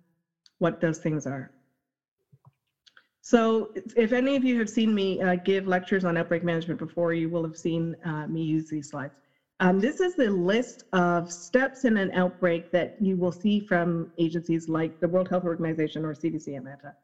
what 0.59 0.81
those 0.81 0.99
things 0.99 1.27
are. 1.27 1.51
So 3.23 3.71
if 3.97 4.13
any 4.13 4.37
of 4.37 4.45
you 4.45 4.59
have 4.59 4.71
seen 4.71 4.95
me 4.95 5.21
uh, 5.21 5.37
give 5.45 5.67
lectures 5.67 6.05
on 6.05 6.17
outbreak 6.17 6.43
management 6.43 6.79
before, 6.79 7.13
you 7.13 7.29
will 7.29 7.45
have 7.45 7.57
seen 7.57 7.95
uh, 8.05 8.27
me 8.27 8.43
use 8.43 8.69
these 8.69 8.89
slides. 8.89 9.13
Um, 9.61 9.79
this 9.79 10.01
is 10.01 10.15
the 10.15 10.31
list 10.31 10.85
of 10.95 11.31
steps 11.31 11.85
in 11.85 11.99
an 11.99 12.11
outbreak 12.13 12.71
that 12.73 12.95
you 12.99 13.17
will 13.17 13.33
see 13.33 13.61
from 13.61 14.11
agencies 14.19 14.69
like 14.69 14.99
the 15.01 15.09
World 15.09 15.29
Health 15.29 15.45
Organization 15.45 16.03
or 16.05 16.15
CDC 16.15 16.57
Atlanta. 16.57 16.95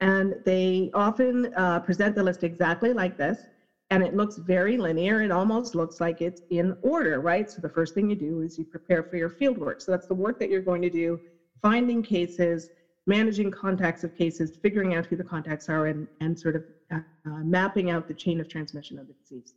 And 0.00 0.34
they 0.44 0.90
often 0.92 1.48
uh, 1.56 1.80
present 1.80 2.14
the 2.14 2.22
list 2.22 2.44
exactly 2.44 2.92
like 2.92 3.16
this 3.16 3.48
and 3.92 4.02
it 4.02 4.14
looks 4.14 4.36
very 4.36 4.78
linear. 4.78 5.22
It 5.22 5.30
almost 5.30 5.74
looks 5.74 6.00
like 6.00 6.20
it's 6.20 6.42
in 6.50 6.74
order, 6.82 7.20
right? 7.20 7.50
So 7.50 7.60
the 7.60 7.68
first 7.68 7.94
thing 7.94 8.08
you 8.08 8.16
do 8.16 8.40
is 8.40 8.58
you 8.58 8.64
prepare 8.64 9.02
for 9.02 9.16
your 9.16 9.28
field 9.28 9.58
work. 9.58 9.80
So 9.80 9.90
that's 9.90 10.06
the 10.06 10.14
work 10.14 10.38
that 10.38 10.48
you're 10.48 10.62
going 10.62 10.80
to 10.82 10.90
do, 10.90 11.20
finding 11.60 12.02
cases, 12.02 12.70
managing 13.06 13.50
contacts 13.50 14.02
of 14.02 14.14
cases, 14.14 14.58
figuring 14.62 14.94
out 14.94 15.04
who 15.06 15.16
the 15.16 15.24
contacts 15.24 15.68
are, 15.68 15.86
and, 15.86 16.08
and 16.20 16.38
sort 16.38 16.56
of 16.56 16.64
uh, 16.90 17.00
mapping 17.44 17.90
out 17.90 18.08
the 18.08 18.14
chain 18.14 18.40
of 18.40 18.48
transmission 18.48 18.98
of 18.98 19.06
the 19.06 19.14
disease. 19.14 19.52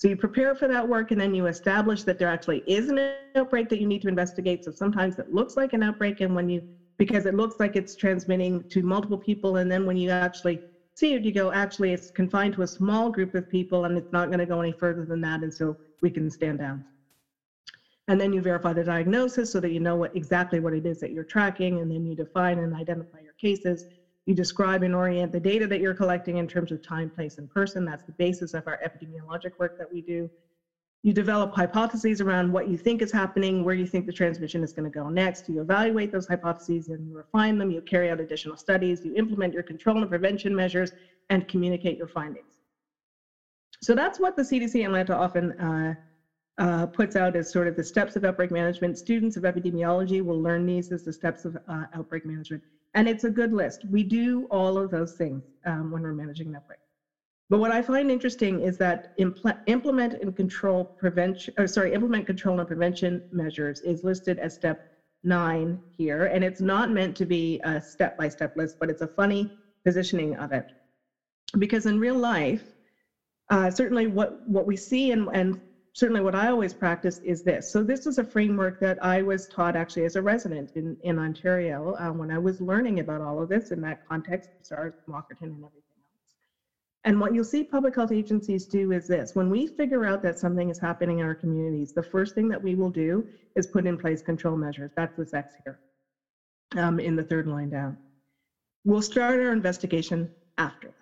So 0.00 0.08
you 0.08 0.16
prepare 0.16 0.54
for 0.54 0.66
that 0.66 0.88
work 0.88 1.10
and 1.10 1.20
then 1.20 1.34
you 1.34 1.44
establish 1.44 2.04
that 2.04 2.18
there 2.18 2.28
actually 2.28 2.62
is 2.66 2.88
an 2.88 3.12
outbreak 3.34 3.68
that 3.68 3.78
you 3.78 3.86
need 3.86 4.00
to 4.00 4.08
investigate. 4.08 4.64
So 4.64 4.70
sometimes 4.70 5.18
it 5.18 5.28
looks 5.28 5.58
like 5.58 5.74
an 5.74 5.82
outbreak 5.82 6.20
and 6.20 6.34
when 6.34 6.48
you, 6.48 6.62
because 6.96 7.26
it 7.26 7.34
looks 7.34 7.56
like 7.60 7.76
it's 7.76 7.94
transmitting 7.94 8.64
to 8.70 8.82
multiple 8.82 9.18
people 9.18 9.56
and 9.56 9.70
then 9.70 9.84
when 9.84 9.98
you 9.98 10.08
actually 10.08 10.62
see 10.94 11.12
it, 11.12 11.22
you 11.26 11.32
go, 11.32 11.52
actually, 11.52 11.92
it's 11.92 12.10
confined 12.10 12.54
to 12.54 12.62
a 12.62 12.66
small 12.66 13.10
group 13.10 13.34
of 13.34 13.46
people 13.50 13.84
and 13.84 13.98
it's 13.98 14.10
not 14.10 14.28
going 14.28 14.38
to 14.38 14.46
go 14.46 14.62
any 14.62 14.72
further 14.72 15.04
than 15.04 15.20
that. 15.20 15.42
And 15.42 15.52
so 15.52 15.76
we 16.00 16.10
can 16.10 16.30
stand 16.30 16.58
down. 16.60 16.82
And 18.08 18.18
then 18.18 18.32
you 18.32 18.40
verify 18.40 18.72
the 18.72 18.82
diagnosis 18.82 19.52
so 19.52 19.60
that 19.60 19.70
you 19.70 19.80
know 19.80 19.96
what 19.96 20.16
exactly 20.16 20.60
what 20.60 20.72
it 20.72 20.86
is 20.86 20.98
that 21.00 21.12
you're 21.12 21.24
tracking. 21.24 21.80
And 21.80 21.90
then 21.90 22.06
you 22.06 22.16
define 22.16 22.58
and 22.58 22.74
identify 22.74 23.18
your 23.20 23.34
cases. 23.34 23.84
You 24.30 24.36
describe 24.36 24.84
and 24.84 24.94
orient 24.94 25.32
the 25.32 25.40
data 25.40 25.66
that 25.66 25.80
you're 25.80 25.92
collecting 25.92 26.36
in 26.36 26.46
terms 26.46 26.70
of 26.70 26.80
time, 26.82 27.10
place, 27.10 27.36
and 27.38 27.50
person. 27.50 27.84
That's 27.84 28.04
the 28.04 28.12
basis 28.12 28.54
of 28.54 28.62
our 28.68 28.78
epidemiologic 28.78 29.50
work 29.58 29.72
that 29.76 29.90
we 29.90 30.02
do. 30.02 30.30
You 31.02 31.12
develop 31.12 31.52
hypotheses 31.52 32.20
around 32.20 32.52
what 32.52 32.68
you 32.68 32.76
think 32.76 33.02
is 33.02 33.10
happening, 33.10 33.64
where 33.64 33.74
you 33.74 33.88
think 33.88 34.06
the 34.06 34.12
transmission 34.12 34.62
is 34.62 34.72
going 34.72 34.84
to 34.84 34.96
go 34.96 35.08
next. 35.08 35.48
You 35.48 35.60
evaluate 35.60 36.12
those 36.12 36.28
hypotheses 36.28 36.86
and 36.86 37.04
you 37.08 37.16
refine 37.16 37.58
them. 37.58 37.72
You 37.72 37.82
carry 37.82 38.08
out 38.08 38.20
additional 38.20 38.56
studies. 38.56 39.04
You 39.04 39.16
implement 39.16 39.52
your 39.52 39.64
control 39.64 40.00
and 40.00 40.08
prevention 40.08 40.54
measures 40.54 40.92
and 41.28 41.48
communicate 41.48 41.98
your 41.98 42.06
findings. 42.06 42.60
So 43.82 43.96
that's 43.96 44.20
what 44.20 44.36
the 44.36 44.42
CDC 44.42 44.84
Atlanta 44.84 45.16
often 45.16 45.50
uh, 45.58 45.94
uh, 46.58 46.86
puts 46.86 47.16
out 47.16 47.34
as 47.34 47.50
sort 47.50 47.66
of 47.66 47.74
the 47.74 47.82
steps 47.82 48.14
of 48.14 48.22
outbreak 48.22 48.52
management. 48.52 48.96
Students 48.96 49.36
of 49.36 49.42
epidemiology 49.42 50.22
will 50.22 50.40
learn 50.40 50.66
these 50.66 50.92
as 50.92 51.02
the 51.02 51.12
steps 51.12 51.44
of 51.44 51.56
uh, 51.66 51.86
outbreak 51.94 52.24
management. 52.24 52.62
And 52.94 53.08
it's 53.08 53.24
a 53.24 53.30
good 53.30 53.52
list. 53.52 53.84
We 53.88 54.02
do 54.02 54.46
all 54.50 54.76
of 54.76 54.90
those 54.90 55.12
things 55.12 55.44
um, 55.64 55.90
when 55.90 56.02
we're 56.02 56.12
managing 56.12 56.54
an. 56.54 56.60
But 57.48 57.58
what 57.58 57.70
I 57.72 57.82
find 57.82 58.10
interesting 58.10 58.60
is 58.60 58.76
that 58.78 59.08
impl- 59.18 59.56
implement 59.66 60.14
and 60.14 60.34
control 60.34 60.92
prevention, 60.96 61.52
or 61.58 61.66
sorry, 61.66 61.92
implement 61.92 62.26
control 62.26 62.58
and 62.58 62.66
prevention 62.66 63.20
measures 63.32 63.80
is 63.80 64.04
listed 64.04 64.38
as 64.38 64.54
step 64.54 64.78
nine 65.22 65.80
here, 65.96 66.26
and 66.26 66.42
it's 66.44 66.60
not 66.60 66.90
meant 66.90 67.16
to 67.16 67.26
be 67.26 67.60
a 67.64 67.80
step-by-step 67.80 68.52
list, 68.56 68.76
but 68.80 68.88
it's 68.88 69.02
a 69.02 69.08
funny 69.08 69.50
positioning 69.84 70.36
of 70.36 70.52
it, 70.52 70.64
because 71.58 71.86
in 71.86 71.98
real 71.98 72.16
life, 72.16 72.64
uh, 73.50 73.70
certainly 73.70 74.06
what 74.06 74.40
what 74.46 74.66
we 74.66 74.76
see 74.76 75.10
and 75.10 75.28
and 75.32 75.56
certainly 75.92 76.20
what 76.20 76.34
I 76.34 76.48
always 76.48 76.72
practice 76.74 77.20
is 77.22 77.42
this. 77.42 77.70
So 77.70 77.82
this 77.82 78.06
is 78.06 78.18
a 78.18 78.24
framework 78.24 78.78
that 78.80 79.02
I 79.02 79.22
was 79.22 79.46
taught 79.48 79.76
actually 79.76 80.04
as 80.04 80.16
a 80.16 80.22
resident 80.22 80.72
in 80.74 80.96
in 81.02 81.18
Ontario 81.18 81.94
uh, 81.98 82.12
when 82.12 82.30
I 82.30 82.38
was 82.38 82.60
learning 82.60 83.00
about 83.00 83.20
all 83.20 83.40
of 83.42 83.48
this 83.48 83.70
in 83.70 83.80
that 83.82 83.98
context, 84.06 84.50
SARS, 84.62 84.94
Walkerton, 85.08 85.42
and 85.42 85.64
everything. 85.64 85.82
Else. 85.98 86.34
And 87.04 87.20
what 87.20 87.34
you'll 87.34 87.44
see 87.44 87.64
public 87.64 87.94
health 87.94 88.12
agencies 88.12 88.66
do 88.66 88.92
is 88.92 89.06
this 89.06 89.34
when 89.34 89.50
we 89.50 89.66
figure 89.66 90.04
out 90.04 90.22
that 90.22 90.38
something 90.38 90.68
is 90.70 90.78
happening 90.78 91.18
in 91.18 91.26
our 91.26 91.34
communities, 91.34 91.92
the 91.92 92.02
first 92.02 92.34
thing 92.34 92.48
that 92.48 92.62
we 92.62 92.74
will 92.74 92.90
do 92.90 93.26
is 93.56 93.66
put 93.66 93.86
in 93.86 93.98
place 93.98 94.22
control 94.22 94.56
measures. 94.56 94.92
That's 94.96 95.16
this 95.16 95.34
X 95.34 95.54
here 95.64 95.78
um, 96.76 97.00
in 97.00 97.16
the 97.16 97.24
third 97.24 97.46
line 97.46 97.70
down. 97.70 97.98
We'll 98.84 99.02
start 99.02 99.40
our 99.40 99.52
investigation 99.52 100.30
after 100.58 100.88
that. 100.88 100.94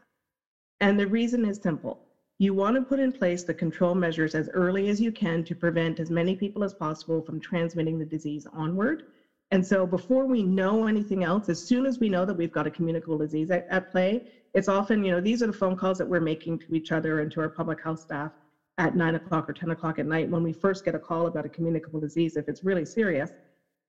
And 0.81 0.99
the 0.99 1.07
reason 1.07 1.45
is 1.45 1.59
simple. 1.63 2.01
You 2.41 2.55
want 2.55 2.77
to 2.77 2.83
put 2.83 3.01
in 3.01 3.11
place 3.11 3.43
the 3.43 3.53
control 3.53 3.97
measures 3.97 4.37
as 4.37 4.49
early 4.55 4.89
as 4.89 5.01
you 5.01 5.11
can 5.11 5.43
to 5.43 5.57
prevent 5.57 5.99
as 5.99 6.09
many 6.09 6.37
people 6.37 6.63
as 6.63 6.73
possible 6.73 7.21
from 7.21 7.41
transmitting 7.41 7.99
the 7.99 8.05
disease 8.05 8.47
onward. 8.53 9.03
And 9.51 9.67
so 9.67 9.85
before 9.85 10.25
we 10.25 10.45
know 10.45 10.87
anything 10.87 11.25
else, 11.25 11.49
as 11.49 11.61
soon 11.61 11.85
as 11.85 11.99
we 11.99 12.09
know 12.09 12.25
that 12.25 12.37
we've 12.37 12.53
got 12.53 12.67
a 12.67 12.71
communicable 12.71 13.19
disease 13.19 13.51
at, 13.51 13.65
at 13.69 13.91
play, 13.91 14.23
it's 14.55 14.69
often, 14.69 15.03
you 15.03 15.11
know, 15.11 15.21
these 15.21 15.43
are 15.43 15.47
the 15.49 15.53
phone 15.53 15.75
calls 15.75 15.99
that 15.99 16.07
we're 16.07 16.21
making 16.21 16.61
to 16.61 16.75
each 16.75 16.93
other 16.93 17.19
and 17.21 17.31
to 17.33 17.41
our 17.41 17.49
public 17.49 17.83
health 17.83 17.99
staff 17.99 18.31
at 18.77 18.95
nine 18.95 19.17
o'clock 19.17 19.49
or 19.49 19.53
10 19.53 19.71
o'clock 19.73 19.99
at 19.99 20.07
night 20.07 20.29
when 20.29 20.45
we 20.45 20.53
first 20.53 20.85
get 20.85 20.95
a 20.95 20.99
call 20.99 21.27
about 21.27 21.45
a 21.45 21.49
communicable 21.49 21.99
disease, 21.99 22.37
if 22.37 22.49
it's 22.49 22.63
really 22.63 22.85
serious, 22.85 23.33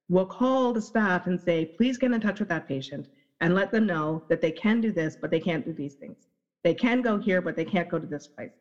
we'll 0.08 0.26
call 0.26 0.74
the 0.74 0.82
staff 0.82 1.28
and 1.28 1.40
say, 1.40 1.66
please 1.78 2.00
get 2.00 2.12
in 2.12 2.20
touch 2.20 2.40
with 2.40 2.50
that 2.50 2.66
patient 2.68 3.08
and 3.42 3.54
let 3.54 3.72
them 3.72 3.86
know 3.86 4.24
that 4.28 4.42
they 4.42 4.52
can 4.52 4.82
do 4.82 4.92
this, 4.92 5.16
but 5.22 5.30
they 5.30 5.40
can't 5.40 5.64
do 5.64 5.74
these 5.74 5.94
things. 5.94 6.18
They 6.64 6.74
can 6.74 7.02
go 7.02 7.18
here, 7.18 7.42
but 7.42 7.56
they 7.56 7.66
can't 7.66 7.90
go 7.90 8.00
to 8.00 8.08
this 8.08 8.28
place. 8.28 8.52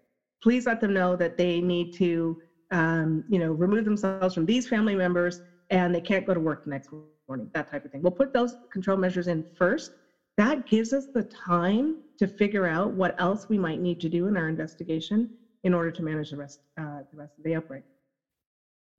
Please 0.43 0.67
let 0.67 0.81
them 0.81 0.93
know 0.93 1.17
that 1.17 1.37
they 1.37 1.61
need 1.61 1.93
to, 1.95 2.37
um, 2.71 3.25
you 3.29 3.39
know, 3.39 3.53
remove 3.53 3.85
themselves 3.85 4.35
from 4.35 4.47
these 4.47 4.69
family 4.69 4.95
members 4.95 5.41
and 5.71 5.95
they 5.95 6.01
can't 6.01 6.25
go 6.25 6.33
to 6.33 6.41
work 6.41 6.63
the 6.65 6.71
next 6.71 6.89
morning, 7.29 7.51
that 7.55 7.71
type 7.71 7.85
of 7.85 7.91
thing. 7.91 8.03
We'll 8.03 8.13
put 8.13 8.33
those 8.33 8.55
control 8.73 8.97
measures 8.97 9.27
in 9.27 9.45
first 9.57 9.91
that 10.39 10.67
gives 10.67 10.93
us 10.93 11.09
the 11.15 11.25
time 11.25 11.97
to 12.19 12.27
figure 12.27 12.65
out 12.65 12.93
what 12.93 13.15
else 13.19 13.47
we 13.49 13.59
might 13.59 13.81
need 13.81 14.01
to 14.01 14.09
do 14.09 14.29
in 14.29 14.37
our 14.37 14.49
investigation 14.49 15.29
in 15.65 15.75
order 15.75 15.91
to 15.91 16.03
manage 16.03 16.31
the 16.31 16.37
rest, 16.37 16.61
uh, 16.81 17.01
the 17.11 17.17
rest 17.17 17.33
of 17.39 17.45
the 17.45 17.55
outbreak. 17.57 17.83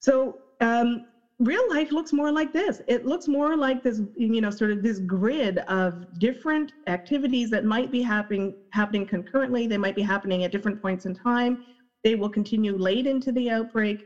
So 0.02 0.36
um, 0.60 1.02
real 1.40 1.62
life 1.70 1.92
looks 1.92 2.12
more 2.14 2.32
like 2.32 2.52
this. 2.52 2.82
It 2.88 3.06
looks 3.06 3.28
more 3.28 3.56
like 3.56 3.82
this, 3.82 4.02
you 4.16 4.42
know, 4.42 4.50
sort 4.50 4.72
of 4.72 4.84
this 4.84 5.00
grid 5.00 5.60
of 5.68 6.04
different 6.20 6.74
activities 6.88 7.50
that 7.52 7.64
might 7.64 7.92
be 7.92 8.02
happening 8.02 8.54
happening 8.72 9.06
concurrently. 9.06 9.66
They 9.66 9.78
might 9.78 9.96
be 9.96 10.02
happening 10.02 10.44
at 10.44 10.52
different 10.52 10.82
points 10.82 11.06
in 11.06 11.14
time. 11.14 11.58
They 12.04 12.16
will 12.16 12.30
continue 12.30 12.76
late 12.78 13.08
into 13.08 13.32
the 13.32 13.50
outbreak. 13.50 14.06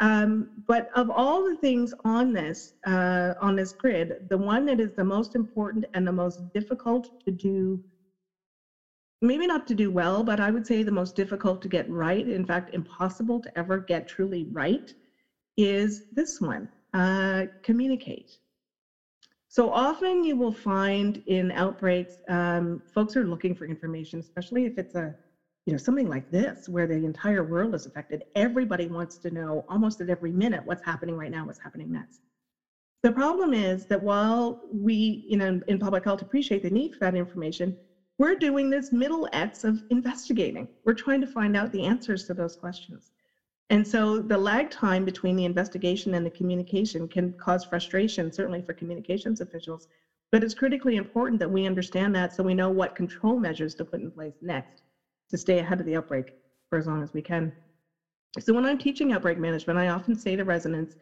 Um, 0.00 0.48
but 0.66 0.88
of 0.96 1.10
all 1.10 1.44
the 1.44 1.54
things 1.56 1.94
on 2.04 2.32
this 2.32 2.72
uh, 2.86 3.34
on 3.40 3.54
this 3.54 3.72
grid, 3.72 4.14
the 4.28 4.38
one 4.38 4.64
that 4.66 4.80
is 4.80 4.92
the 4.96 5.04
most 5.04 5.36
important 5.36 5.84
and 5.94 6.06
the 6.06 6.12
most 6.12 6.40
difficult 6.52 7.08
to 7.24 7.30
do, 7.30 7.80
maybe 9.20 9.46
not 9.46 9.68
to 9.68 9.74
do 9.74 9.90
well, 9.92 10.24
but 10.24 10.40
I 10.40 10.50
would 10.50 10.66
say 10.66 10.82
the 10.82 10.90
most 10.90 11.14
difficult 11.14 11.62
to 11.62 11.68
get 11.68 11.88
right, 11.88 12.26
in 12.26 12.44
fact, 12.44 12.70
impossible 12.72 13.40
to 13.40 13.58
ever 13.58 13.78
get 13.78 14.08
truly 14.08 14.46
right, 14.50 14.92
is 15.56 16.02
this 16.12 16.40
one, 16.40 16.68
uh, 16.94 17.46
communicate. 17.62 18.38
So 19.48 19.70
often 19.70 20.24
you 20.24 20.36
will 20.36 20.52
find 20.52 21.20
in 21.26 21.52
outbreaks, 21.52 22.22
um, 22.28 22.82
folks 22.94 23.16
are 23.16 23.24
looking 23.26 23.54
for 23.54 23.66
information, 23.66 24.20
especially 24.20 24.64
if 24.66 24.78
it's 24.78 24.94
a 24.94 25.14
you 25.66 25.72
know, 25.72 25.78
something 25.78 26.08
like 26.08 26.24
this, 26.30 26.68
where 26.68 26.86
the 26.88 27.04
entire 27.04 27.44
world 27.44 27.74
is 27.74 27.86
affected, 27.86 28.22
everybody 28.34 28.88
wants 28.88 29.18
to 29.18 29.30
know 29.30 29.64
almost 29.68 30.00
at 30.00 30.08
every 30.10 30.32
minute 30.32 30.62
what's 30.64 30.82
happening 30.84 31.16
right 31.16 31.30
now, 31.30 31.46
what's 31.46 31.60
happening 31.62 31.92
next. 31.92 32.20
The 33.04 33.12
problem 33.12 33.54
is 33.54 33.86
that 33.86 34.02
while 34.02 34.58
we, 34.72 35.22
you 35.28 35.36
know, 35.36 35.60
in 35.68 35.78
public 35.78 36.04
health 36.04 36.22
appreciate 36.22 36.62
the 36.62 36.70
need 36.70 36.94
for 36.94 37.00
that 37.00 37.14
information, 37.14 37.76
we're 38.18 38.34
doing 38.36 38.70
this 38.70 38.92
middle 38.92 39.28
X 39.32 39.64
of 39.64 39.80
investigating. 39.90 40.68
We're 40.84 40.94
trying 40.94 41.20
to 41.20 41.28
find 41.28 41.56
out 41.56 41.72
the 41.72 41.84
answers 41.84 42.24
to 42.24 42.34
those 42.34 42.56
questions. 42.56 43.11
And 43.72 43.86
so 43.88 44.20
the 44.20 44.36
lag 44.36 44.68
time 44.68 45.02
between 45.02 45.34
the 45.34 45.46
investigation 45.46 46.12
and 46.12 46.26
the 46.26 46.30
communication 46.30 47.08
can 47.08 47.32
cause 47.38 47.64
frustration, 47.64 48.30
certainly 48.30 48.60
for 48.60 48.74
communications 48.74 49.40
officials. 49.40 49.88
But 50.30 50.44
it's 50.44 50.52
critically 50.52 50.96
important 50.96 51.40
that 51.40 51.50
we 51.50 51.64
understand 51.64 52.14
that 52.14 52.34
so 52.34 52.42
we 52.42 52.52
know 52.52 52.68
what 52.68 52.94
control 52.94 53.38
measures 53.38 53.74
to 53.76 53.86
put 53.86 54.00
in 54.00 54.10
place 54.10 54.34
next 54.42 54.82
to 55.30 55.38
stay 55.38 55.58
ahead 55.58 55.80
of 55.80 55.86
the 55.86 55.96
outbreak 55.96 56.34
for 56.68 56.76
as 56.78 56.86
long 56.86 57.02
as 57.02 57.14
we 57.14 57.22
can. 57.22 57.50
So 58.40 58.52
when 58.52 58.66
I'm 58.66 58.76
teaching 58.76 59.10
outbreak 59.10 59.38
management, 59.38 59.78
I 59.78 59.88
often 59.88 60.16
say 60.16 60.36
to 60.36 60.44
residents, 60.44 60.94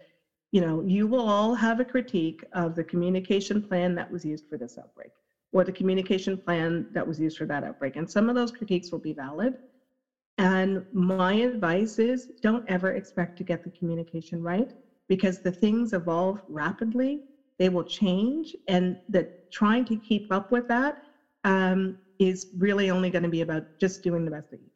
you 0.52 0.60
know, 0.60 0.80
you 0.80 1.08
will 1.08 1.28
all 1.28 1.54
have 1.54 1.80
a 1.80 1.84
critique 1.84 2.44
of 2.52 2.76
the 2.76 2.84
communication 2.84 3.60
plan 3.60 3.96
that 3.96 4.08
was 4.08 4.24
used 4.24 4.44
for 4.48 4.56
this 4.56 4.78
outbreak 4.78 5.10
or 5.50 5.64
the 5.64 5.72
communication 5.72 6.38
plan 6.38 6.86
that 6.92 7.04
was 7.04 7.18
used 7.18 7.36
for 7.36 7.46
that 7.46 7.64
outbreak. 7.64 7.96
And 7.96 8.08
some 8.08 8.28
of 8.28 8.36
those 8.36 8.52
critiques 8.52 8.92
will 8.92 9.00
be 9.00 9.12
valid. 9.12 9.56
And 10.40 10.82
my 10.90 11.34
advice 11.34 11.98
is 11.98 12.26
don't 12.40 12.64
ever 12.66 12.92
expect 12.92 13.36
to 13.36 13.44
get 13.44 13.62
the 13.62 13.70
communication 13.78 14.42
right 14.42 14.72
because 15.06 15.38
the 15.40 15.52
things 15.52 15.92
evolve 15.92 16.40
rapidly, 16.48 17.20
they 17.58 17.68
will 17.68 17.84
change, 17.84 18.56
and 18.66 18.96
that 19.10 19.28
trying 19.52 19.84
to 19.84 19.98
keep 19.98 20.24
up 20.30 20.50
with 20.50 20.66
that 20.68 20.96
um, 21.44 21.94
is 22.18 22.46
really 22.56 22.88
only 22.88 23.10
going 23.10 23.22
to 23.22 23.28
be 23.28 23.42
about 23.42 23.64
just 23.78 24.02
doing 24.02 24.24
the 24.24 24.30
best 24.30 24.48
that 24.48 24.60
you 24.60 24.70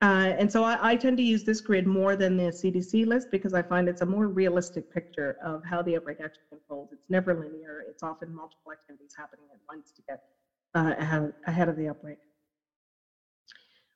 can. 0.00 0.08
Uh, 0.08 0.34
and 0.36 0.50
so 0.50 0.64
I, 0.64 0.90
I, 0.90 0.96
tend 0.96 1.18
to 1.18 1.22
use 1.22 1.44
this 1.44 1.60
grid 1.60 1.86
more 1.86 2.16
than 2.16 2.36
the 2.36 2.50
CDC 2.50 3.06
list 3.06 3.28
because 3.30 3.52
I 3.52 3.62
find 3.62 3.88
it's 3.88 4.00
a 4.00 4.06
more 4.06 4.28
realistic 4.28 4.90
picture 4.90 5.36
of 5.44 5.62
how 5.64 5.82
the 5.82 5.94
outbreak 5.94 6.18
actually 6.20 6.46
unfolds. 6.50 6.90
It's 6.90 7.08
never 7.08 7.32
linear. 7.32 7.84
It's 7.88 8.02
often 8.02 8.34
multiple 8.34 8.72
activities 8.72 9.12
happening 9.16 9.46
at 9.52 9.60
once 9.68 9.92
to 9.94 10.02
get 10.08 10.18
uh, 10.74 10.94
ahead, 10.98 11.30
ahead 11.46 11.68
of 11.68 11.76
the 11.76 11.88
outbreak. 11.88 12.18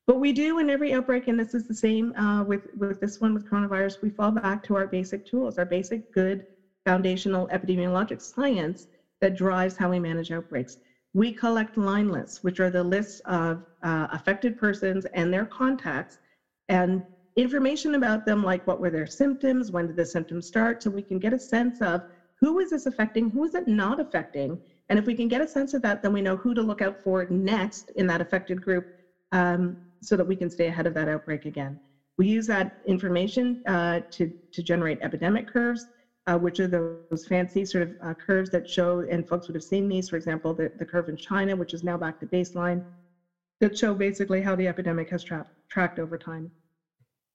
But 0.06 0.16
we 0.16 0.32
do 0.32 0.58
in 0.58 0.68
every 0.68 0.92
outbreak, 0.92 1.28
and 1.28 1.38
this 1.38 1.54
is 1.54 1.66
the 1.66 1.74
same 1.74 2.12
uh, 2.14 2.42
with, 2.42 2.66
with 2.74 2.98
this 2.98 3.20
one 3.20 3.32
with 3.32 3.44
coronavirus, 3.44 3.98
we 4.02 4.10
fall 4.10 4.32
back 4.32 4.62
to 4.64 4.74
our 4.74 4.86
basic 4.86 5.24
tools, 5.24 5.58
our 5.58 5.64
basic 5.64 6.02
good 6.12 6.42
foundational 6.84 7.48
epidemiologic 7.52 8.20
science 8.20 8.88
that 9.20 9.34
drives 9.34 9.76
how 9.76 9.88
we 9.88 10.00
manage 10.00 10.32
outbreaks. 10.32 10.76
We 11.14 11.30
collect 11.30 11.76
line 11.76 12.08
lists, 12.08 12.42
which 12.42 12.58
are 12.58 12.70
the 12.70 12.82
lists 12.82 13.20
of 13.26 13.62
uh, 13.82 14.08
affected 14.10 14.56
persons 14.56 15.06
and 15.12 15.32
their 15.32 15.46
contacts, 15.46 16.18
and 16.68 17.04
information 17.36 17.94
about 17.94 18.24
them, 18.24 18.42
like 18.42 18.66
what 18.66 18.80
were 18.80 18.90
their 18.90 19.06
symptoms, 19.06 19.70
when 19.70 19.86
did 19.86 19.96
the 19.96 20.04
symptoms 20.04 20.46
start, 20.46 20.82
so 20.82 20.90
we 20.90 21.02
can 21.02 21.18
get 21.20 21.32
a 21.32 21.38
sense 21.38 21.80
of 21.80 22.02
who 22.40 22.58
is 22.58 22.70
this 22.70 22.86
affecting, 22.86 23.30
who 23.30 23.44
is 23.44 23.54
it 23.54 23.68
not 23.68 24.00
affecting, 24.00 24.58
and 24.88 24.98
if 24.98 25.06
we 25.06 25.14
can 25.14 25.28
get 25.28 25.40
a 25.40 25.46
sense 25.46 25.74
of 25.74 25.82
that, 25.82 26.02
then 26.02 26.12
we 26.12 26.20
know 26.20 26.36
who 26.36 26.54
to 26.54 26.62
look 26.62 26.82
out 26.82 26.96
for 27.00 27.24
next 27.30 27.92
in 27.94 28.08
that 28.08 28.20
affected 28.20 28.60
group 28.60 28.84
um, 29.30 29.76
so 30.02 30.16
that 30.16 30.26
we 30.26 30.36
can 30.36 30.50
stay 30.50 30.66
ahead 30.66 30.86
of 30.86 30.94
that 30.94 31.08
outbreak 31.08 31.44
again. 31.44 31.78
We 32.18 32.28
use 32.28 32.46
that 32.48 32.70
information 32.86 33.62
uh, 33.66 34.00
to, 34.10 34.32
to 34.52 34.62
generate 34.62 34.98
epidemic 35.00 35.46
curves 35.46 35.86
uh, 36.26 36.38
which 36.38 36.60
are 36.60 36.68
those 36.68 37.26
fancy 37.26 37.64
sort 37.64 37.82
of 37.82 37.94
uh, 38.02 38.14
curves 38.14 38.50
that 38.50 38.68
show, 38.68 39.00
and 39.00 39.26
folks 39.26 39.48
would 39.48 39.54
have 39.54 39.64
seen 39.64 39.88
these, 39.88 40.08
for 40.08 40.16
example, 40.16 40.54
the, 40.54 40.70
the 40.76 40.84
curve 40.84 41.08
in 41.08 41.16
China, 41.16 41.56
which 41.56 41.74
is 41.74 41.82
now 41.82 41.96
back 41.96 42.18
to 42.20 42.26
baseline, 42.26 42.82
that 43.60 43.76
show 43.76 43.94
basically 43.94 44.40
how 44.40 44.54
the 44.54 44.66
epidemic 44.66 45.10
has 45.10 45.22
tra 45.22 45.44
tracked 45.68 45.98
over 45.98 46.16
time. 46.16 46.50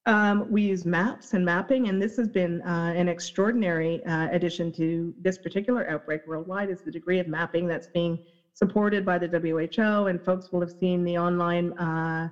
Um, 0.05 0.45
we 0.49 0.61
use 0.61 0.85
maps 0.85 1.33
and 1.33 1.43
mapping, 1.43 1.89
and 1.89 2.01
this 2.01 2.15
has 2.15 2.29
been 2.29 2.61
uh, 2.61 2.93
an 2.95 3.09
extraordinary 3.09 4.03
uh, 4.05 4.29
addition 4.31 4.71
to 4.73 5.13
this 5.21 5.37
particular 5.37 5.89
outbreak 5.89 6.21
worldwide 6.25 6.69
is 6.69 6.81
the 6.81 6.91
degree 6.91 7.19
of 7.19 7.27
mapping 7.27 7.67
that's 7.67 7.87
being 7.87 8.17
supported 8.53 9.03
by 9.03 9.17
the 9.17 9.27
WHO, 9.27 10.07
and 10.07 10.23
folks 10.23 10.49
will 10.51 10.61
have 10.61 10.71
seen 10.71 11.03
the 11.03 11.17
online 11.17 11.73
uh, 11.73 12.29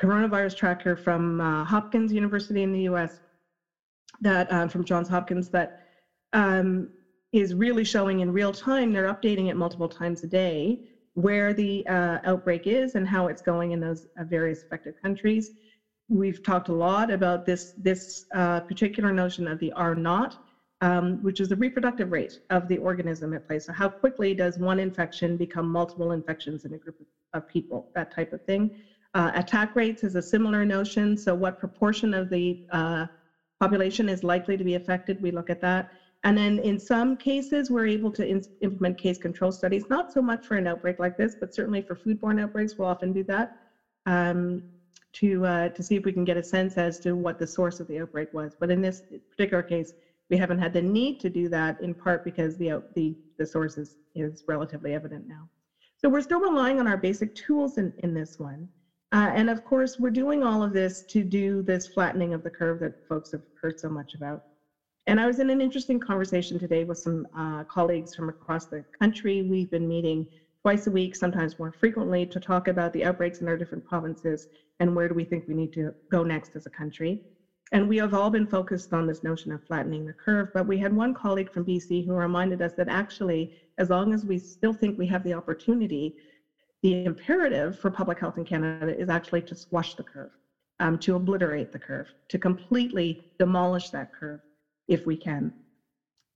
coronavirus 0.00 0.56
tracker 0.56 0.96
from 0.96 1.40
uh, 1.40 1.64
Hopkins 1.64 2.12
University 2.12 2.62
in 2.62 2.72
the 2.72 2.82
US, 2.82 3.20
that 4.20 4.50
uh, 4.50 4.66
from 4.68 4.84
Johns 4.84 5.08
Hopkins, 5.08 5.48
that 5.50 5.72
um, 6.32 6.88
is 7.32 7.54
really 7.54 7.84
showing 7.84 8.20
in 8.20 8.32
real 8.32 8.52
time, 8.52 8.92
they're 8.92 9.12
updating 9.12 9.48
it 9.48 9.56
multiple 9.56 9.88
times 9.88 10.22
a 10.24 10.26
day, 10.26 10.78
where 11.14 11.52
the 11.52 11.86
uh, 11.86 12.18
outbreak 12.24 12.66
is 12.66 12.94
and 12.94 13.06
how 13.06 13.26
it's 13.26 13.42
going 13.42 13.72
in 13.72 13.80
those 13.80 14.06
various 14.28 14.62
affected 14.62 14.94
countries 15.00 15.50
we've 16.10 16.42
talked 16.42 16.68
a 16.68 16.72
lot 16.72 17.10
about 17.10 17.46
this 17.46 17.72
this 17.76 18.26
uh, 18.34 18.60
particular 18.60 19.12
notion 19.12 19.46
of 19.48 19.58
the 19.60 19.72
R 19.72 19.94
naught, 19.94 20.36
um, 20.82 21.22
which 21.22 21.40
is 21.40 21.48
the 21.48 21.56
reproductive 21.56 22.10
rate 22.10 22.38
of 22.50 22.68
the 22.68 22.76
organism 22.78 23.32
at 23.32 23.46
play. 23.46 23.60
So 23.60 23.72
how 23.72 23.88
quickly 23.88 24.34
does 24.34 24.58
one 24.58 24.78
infection 24.80 25.36
become 25.36 25.70
multiple 25.70 26.12
infections 26.12 26.64
in 26.64 26.74
a 26.74 26.78
group 26.78 26.96
of 27.32 27.46
people? 27.46 27.86
That 27.94 28.10
type 28.10 28.32
of 28.32 28.42
thing. 28.42 28.70
Uh, 29.14 29.30
attack 29.34 29.74
rates 29.74 30.04
is 30.04 30.14
a 30.14 30.22
similar 30.22 30.64
notion. 30.64 31.16
So 31.16 31.34
what 31.34 31.58
proportion 31.58 32.14
of 32.14 32.28
the 32.28 32.58
uh, 32.70 33.06
population 33.58 34.08
is 34.08 34.22
likely 34.22 34.56
to 34.56 34.64
be 34.64 34.74
affected? 34.74 35.20
We 35.20 35.30
look 35.30 35.50
at 35.50 35.60
that. 35.60 35.88
And 36.22 36.36
then 36.36 36.58
in 36.58 36.78
some 36.78 37.16
cases, 37.16 37.70
we're 37.70 37.86
able 37.86 38.10
to 38.12 38.26
in 38.26 38.42
implement 38.60 38.98
case 38.98 39.18
control 39.18 39.50
studies, 39.50 39.84
not 39.88 40.12
so 40.12 40.20
much 40.20 40.46
for 40.46 40.56
an 40.56 40.66
outbreak 40.66 40.98
like 40.98 41.16
this, 41.16 41.34
but 41.38 41.54
certainly 41.54 41.80
for 41.80 41.96
foodborne 41.96 42.40
outbreaks, 42.40 42.76
we'll 42.76 42.88
often 42.88 43.12
do 43.12 43.24
that. 43.24 43.50
Um, 44.06 44.62
to 45.12 45.44
uh, 45.44 45.68
to 45.70 45.82
see 45.82 45.96
if 45.96 46.04
we 46.04 46.12
can 46.12 46.24
get 46.24 46.36
a 46.36 46.42
sense 46.42 46.76
as 46.78 46.98
to 47.00 47.16
what 47.16 47.38
the 47.38 47.46
source 47.46 47.80
of 47.80 47.88
the 47.88 47.98
outbreak 47.98 48.28
was. 48.32 48.54
But 48.58 48.70
in 48.70 48.80
this 48.80 49.02
particular 49.30 49.62
case, 49.62 49.92
we 50.28 50.36
haven't 50.36 50.58
had 50.58 50.72
the 50.72 50.82
need 50.82 51.18
to 51.20 51.30
do 51.30 51.48
that 51.48 51.80
in 51.80 51.94
part 51.94 52.22
because 52.24 52.56
the 52.56 52.82
the 52.94 53.16
the 53.38 53.46
source 53.46 53.76
is, 53.76 53.96
is 54.14 54.44
relatively 54.46 54.94
evident 54.94 55.26
now. 55.26 55.48
So 55.96 56.08
we're 56.08 56.20
still 56.20 56.40
relying 56.40 56.78
on 56.78 56.86
our 56.86 56.96
basic 56.96 57.34
tools 57.34 57.76
in, 57.78 57.92
in 57.98 58.14
this 58.14 58.38
one. 58.38 58.68
Uh, 59.12 59.30
and 59.34 59.50
of 59.50 59.64
course, 59.64 59.98
we're 59.98 60.10
doing 60.10 60.42
all 60.42 60.62
of 60.62 60.72
this 60.72 61.02
to 61.02 61.24
do 61.24 61.62
this 61.62 61.86
flattening 61.86 62.32
of 62.32 62.42
the 62.42 62.50
curve 62.50 62.78
that 62.78 62.94
folks 63.08 63.32
have 63.32 63.42
heard 63.60 63.78
so 63.78 63.88
much 63.88 64.14
about. 64.14 64.42
And 65.06 65.18
I 65.18 65.26
was 65.26 65.40
in 65.40 65.50
an 65.50 65.60
interesting 65.60 65.98
conversation 65.98 66.58
today 66.58 66.84
with 66.84 66.98
some 66.98 67.26
uh, 67.36 67.64
colleagues 67.64 68.14
from 68.14 68.28
across 68.28 68.66
the 68.66 68.84
country. 69.00 69.42
We've 69.42 69.70
been 69.70 69.88
meeting 69.88 70.26
twice 70.62 70.86
a 70.86 70.90
week, 70.90 71.16
sometimes 71.16 71.58
more 71.58 71.72
frequently, 71.72 72.26
to 72.26 72.38
talk 72.38 72.68
about 72.68 72.92
the 72.92 73.04
outbreaks 73.04 73.40
in 73.40 73.48
our 73.48 73.56
different 73.56 73.84
provinces 73.84 74.46
and 74.78 74.94
where 74.94 75.08
do 75.08 75.14
we 75.14 75.24
think 75.24 75.44
we 75.48 75.54
need 75.54 75.72
to 75.72 75.92
go 76.10 76.22
next 76.22 76.54
as 76.54 76.66
a 76.66 76.70
country. 76.70 77.18
And 77.72 77.88
we 77.88 77.96
have 77.98 78.14
all 78.14 78.30
been 78.30 78.46
focused 78.46 78.92
on 78.92 79.06
this 79.06 79.22
notion 79.22 79.52
of 79.52 79.62
flattening 79.62 80.04
the 80.04 80.12
curve, 80.12 80.48
but 80.52 80.66
we 80.66 80.78
had 80.78 80.92
one 80.92 81.14
colleague 81.14 81.50
from 81.50 81.64
BC 81.64 82.04
who 82.04 82.12
reminded 82.12 82.60
us 82.62 82.72
that 82.76 82.88
actually, 82.88 83.50
as 83.78 83.90
long 83.90 84.12
as 84.12 84.24
we 84.24 84.38
still 84.38 84.72
think 84.72 84.98
we 84.98 85.06
have 85.06 85.22
the 85.22 85.34
opportunity, 85.34 86.14
the 86.82 87.04
imperative 87.04 87.76
for 87.76 87.90
public 87.90 88.18
health 88.18 88.38
in 88.38 88.44
Canada 88.44 88.98
is 88.98 89.08
actually 89.08 89.42
to 89.42 89.54
squash 89.54 89.94
the 89.94 90.02
curve, 90.02 90.30
um, 90.78 90.98
to 90.98 91.14
obliterate 91.14 91.72
the 91.72 91.78
curve, 91.78 92.06
to 92.28 92.38
completely 92.38 93.20
demolish 93.38 93.90
that 93.90 94.12
curve 94.12 94.40
if 94.88 95.06
we 95.06 95.16
can. 95.16 95.52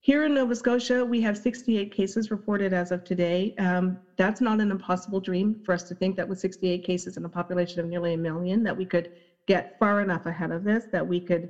Here 0.00 0.26
in 0.26 0.34
Nova 0.34 0.54
Scotia, 0.54 1.02
we 1.02 1.22
have 1.22 1.38
68 1.38 1.90
cases 1.90 2.30
reported 2.30 2.74
as 2.74 2.90
of 2.90 3.02
today. 3.04 3.54
Um, 3.57 3.98
that's 4.18 4.42
not 4.42 4.61
an 4.61 4.70
impossible 4.70 5.18
dream 5.18 5.57
for 5.64 5.72
us 5.72 5.83
to 5.85 5.94
think 5.94 6.16
that 6.16 6.28
with 6.28 6.38
68 6.38 6.85
cases 6.85 7.16
in 7.16 7.24
a 7.24 7.28
population 7.28 7.80
of 7.80 7.87
nearly 7.87 8.12
a 8.12 8.18
million, 8.18 8.62
that 8.64 8.76
we 8.76 8.85
could 8.85 9.09
get 9.46 9.78
far 9.78 10.02
enough 10.02 10.26
ahead 10.26 10.50
of 10.50 10.62
this, 10.62 10.85
that 10.92 11.07
we 11.07 11.20
could 11.20 11.48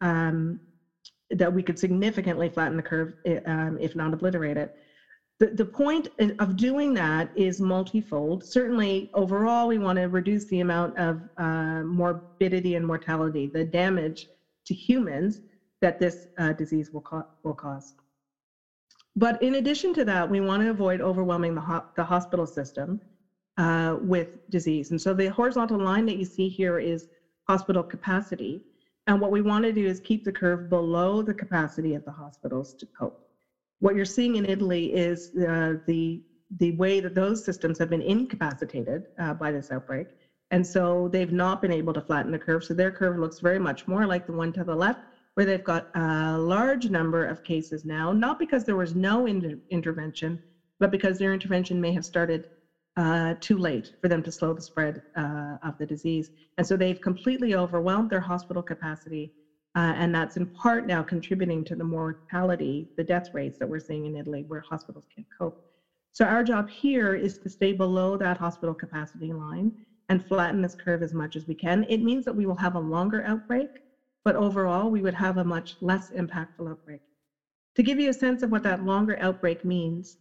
um, 0.00 0.58
that 1.30 1.52
we 1.52 1.62
could 1.62 1.78
significantly 1.78 2.48
flatten 2.48 2.76
the 2.76 2.82
curve, 2.82 3.14
eh, 3.24 3.38
um, 3.46 3.78
if 3.78 3.94
not 3.94 4.12
obliterate 4.12 4.56
it. 4.56 4.72
The, 5.42 5.50
the 5.50 5.64
point 5.64 6.06
of 6.38 6.54
doing 6.54 6.94
that 6.94 7.28
is 7.34 7.60
multifold. 7.60 8.44
Certainly, 8.44 9.10
overall, 9.12 9.66
we 9.66 9.76
want 9.76 9.98
to 9.98 10.04
reduce 10.04 10.44
the 10.44 10.60
amount 10.60 10.96
of 10.96 11.20
uh, 11.36 11.82
morbidity 11.82 12.76
and 12.76 12.86
mortality, 12.86 13.48
the 13.48 13.64
damage 13.64 14.28
to 14.66 14.72
humans 14.72 15.40
that 15.80 15.98
this 15.98 16.28
uh, 16.38 16.52
disease 16.52 16.92
will, 16.92 17.00
co 17.00 17.24
will 17.42 17.54
cause. 17.54 17.92
But 19.16 19.42
in 19.42 19.56
addition 19.56 19.92
to 19.94 20.04
that, 20.04 20.30
we 20.30 20.38
want 20.38 20.62
to 20.62 20.70
avoid 20.70 21.00
overwhelming 21.00 21.56
the, 21.56 21.60
ho 21.60 21.82
the 21.96 22.04
hospital 22.04 22.46
system 22.46 23.00
uh, 23.56 23.96
with 24.00 24.28
disease. 24.48 24.92
And 24.92 25.00
so 25.00 25.12
the 25.12 25.26
horizontal 25.26 25.80
line 25.80 26.06
that 26.06 26.18
you 26.18 26.24
see 26.24 26.46
here 26.46 26.78
is 26.78 27.08
hospital 27.48 27.82
capacity. 27.82 28.62
And 29.08 29.20
what 29.20 29.32
we 29.32 29.40
want 29.40 29.64
to 29.64 29.72
do 29.72 29.84
is 29.84 29.98
keep 29.98 30.22
the 30.22 30.30
curve 30.30 30.68
below 30.68 31.20
the 31.20 31.34
capacity 31.34 31.94
of 31.94 32.04
the 32.04 32.12
hospitals 32.12 32.74
to 32.74 32.86
cope. 32.96 33.18
What 33.82 33.96
you're 33.96 34.04
seeing 34.04 34.36
in 34.36 34.46
Italy 34.46 34.94
is 34.94 35.32
uh, 35.34 35.74
the, 35.88 36.22
the 36.60 36.70
way 36.70 37.00
that 37.00 37.16
those 37.16 37.44
systems 37.44 37.78
have 37.78 37.90
been 37.90 38.00
incapacitated 38.00 39.02
uh, 39.18 39.34
by 39.34 39.50
this 39.50 39.72
outbreak. 39.72 40.06
And 40.52 40.64
so 40.64 41.08
they've 41.10 41.32
not 41.32 41.60
been 41.60 41.72
able 41.72 41.92
to 41.94 42.00
flatten 42.00 42.30
the 42.30 42.38
curve. 42.38 42.62
So 42.62 42.74
their 42.74 42.92
curve 42.92 43.18
looks 43.18 43.40
very 43.40 43.58
much 43.58 43.88
more 43.88 44.06
like 44.06 44.24
the 44.24 44.34
one 44.34 44.52
to 44.52 44.62
the 44.62 44.76
left, 44.76 45.00
where 45.34 45.44
they've 45.44 45.64
got 45.64 45.88
a 45.96 46.38
large 46.38 46.90
number 46.90 47.24
of 47.24 47.42
cases 47.42 47.84
now, 47.84 48.12
not 48.12 48.38
because 48.38 48.62
there 48.62 48.76
was 48.76 48.94
no 48.94 49.26
inter 49.26 49.56
intervention, 49.70 50.38
but 50.78 50.92
because 50.92 51.18
their 51.18 51.32
intervention 51.32 51.80
may 51.80 51.92
have 51.92 52.04
started 52.04 52.46
uh, 52.96 53.34
too 53.40 53.58
late 53.58 53.90
for 54.00 54.06
them 54.06 54.22
to 54.22 54.30
slow 54.30 54.52
the 54.52 54.62
spread 54.62 55.02
uh, 55.16 55.56
of 55.64 55.76
the 55.78 55.86
disease. 55.86 56.30
And 56.56 56.64
so 56.64 56.76
they've 56.76 57.00
completely 57.00 57.56
overwhelmed 57.56 58.10
their 58.10 58.20
hospital 58.20 58.62
capacity. 58.62 59.32
Uh, 59.74 59.94
and 59.96 60.14
that's 60.14 60.36
in 60.36 60.46
part 60.46 60.86
now 60.86 61.02
contributing 61.02 61.64
to 61.64 61.74
the 61.74 61.84
mortality, 61.84 62.88
the 62.96 63.04
death 63.04 63.24
rates 63.32 63.58
that 63.58 63.68
we're 63.68 63.80
seeing 63.80 64.06
in 64.06 64.16
Italy, 64.16 64.44
where 64.46 64.60
hospitals 64.68 65.06
can't 65.14 65.26
cope. 65.36 65.56
So 66.12 66.26
our 66.26 66.42
job 66.42 66.68
here 66.68 67.14
is 67.14 67.38
to 67.38 67.48
stay 67.48 67.72
below 67.72 68.16
that 68.18 68.36
hospital 68.36 68.74
capacity 68.74 69.32
line 69.32 69.72
and 70.10 70.22
flatten 70.22 70.60
this 70.60 70.74
curve 70.74 71.02
as 71.02 71.14
much 71.14 71.36
as 71.36 71.46
we 71.46 71.54
can. 71.54 71.84
It 71.88 72.02
means 72.02 72.24
that 72.26 72.36
we 72.36 72.44
will 72.44 72.56
have 72.56 72.74
a 72.74 72.80
longer 72.80 73.22
outbreak 73.24 73.70
but 74.24 74.36
overall, 74.36 74.90
we 74.90 75.02
would 75.02 75.14
have 75.14 75.36
a 75.36 75.44
much 75.44 75.76
less 75.80 76.10
impactful 76.10 76.68
outbreak. 76.68 77.00
To 77.76 77.82
give 77.82 77.98
you 77.98 78.10
a 78.10 78.14
sense 78.14 78.42
of 78.42 78.50
what 78.50 78.62
that 78.64 78.82
longer 78.82 79.16
outbreak 79.20 79.64
means, 79.64 80.16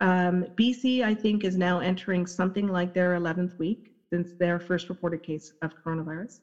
um, 0.00 0.44
BC, 0.56 1.02
I 1.02 1.14
think, 1.14 1.44
is 1.44 1.56
now 1.56 1.78
entering 1.78 2.26
something 2.26 2.68
like 2.68 2.92
their 2.92 3.14
11th 3.14 3.52
week 3.58 3.78
since 4.12 4.34
their 4.38 4.60
first 4.60 4.88
reported 4.88 5.22
case 5.22 5.50
of 5.62 5.72
coronavirus. 5.84 6.40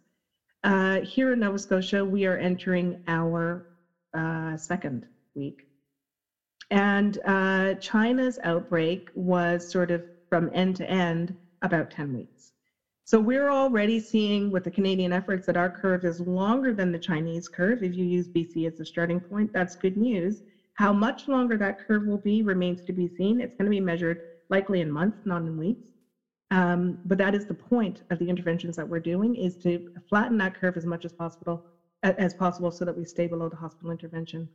Uh, 0.64 1.02
here 1.02 1.34
in 1.34 1.40
Nova 1.40 1.60
Scotia, 1.60 2.06
we 2.06 2.26
are 2.26 2.38
entering 2.38 2.98
our 3.08 3.66
uh, 4.14 4.56
second 4.56 5.06
week. 5.36 5.66
And 6.72 7.18
uh, 7.26 7.76
China's 7.76 8.40
outbreak 8.44 9.10
was 9.14 9.70
sort 9.70 9.92
of 9.92 10.04
from 10.30 10.50
end 10.54 10.78
to 10.78 10.90
end 10.90 11.36
about 11.62 11.90
10 11.90 12.14
weeks. 12.14 12.54
So 13.06 13.20
we're 13.20 13.50
already 13.50 14.00
seeing 14.00 14.50
with 14.50 14.64
the 14.64 14.72
Canadian 14.72 15.12
efforts 15.12 15.46
that 15.46 15.58
our 15.58 15.70
curve 15.70 16.06
is 16.06 16.22
longer 16.22 16.74
than 16.74 16.92
the 16.92 17.00
Chinese 17.00 17.50
curve. 17.50 17.84
If 17.84 17.94
you 17.94 18.06
use 18.06 18.30
BC 18.30 18.66
as 18.66 18.80
a 18.80 18.86
starting 18.86 19.20
point, 19.20 19.52
that's 19.54 19.76
good 19.76 19.98
news. 19.98 20.42
How 20.76 20.94
much 20.94 21.28
longer 21.28 21.58
that 21.58 21.78
curve 21.78 22.06
will 22.06 22.18
be 22.20 22.42
remains 22.42 22.82
to 22.84 22.94
be 22.94 23.10
seen. 23.10 23.42
It's 23.42 23.56
going 23.56 23.66
to 23.66 23.70
be 23.70 23.82
measured 23.82 24.22
likely 24.50 24.80
in 24.80 24.90
months, 24.90 25.20
not 25.26 25.42
in 25.42 25.58
weeks. 25.58 25.93
Um, 26.54 27.00
but 27.04 27.18
that 27.18 27.34
is 27.34 27.48
the 27.48 27.56
point 27.56 28.04
of 28.12 28.20
the 28.20 28.30
interventions 28.30 28.76
that 28.76 28.88
we're 28.88 29.00
doing 29.00 29.36
is 29.36 29.58
to 29.58 29.84
flatten 30.08 30.38
that 30.38 30.54
curve 30.54 30.78
as 30.78 30.86
much 30.86 31.04
as 31.04 31.12
possible 31.12 31.64
as 32.04 32.36
possible 32.36 32.70
so 32.70 32.86
that 32.86 32.96
we 32.96 33.06
stay 33.06 33.26
below 33.26 33.50
the 33.50 33.56
hospital 33.56 33.90
intervention, 33.90 34.48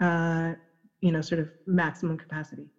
uh, 0.00 0.54
you 1.02 1.12
know, 1.12 1.20
sort 1.20 1.40
of 1.40 1.50
maximum 1.66 2.16
capacity. 2.16 2.70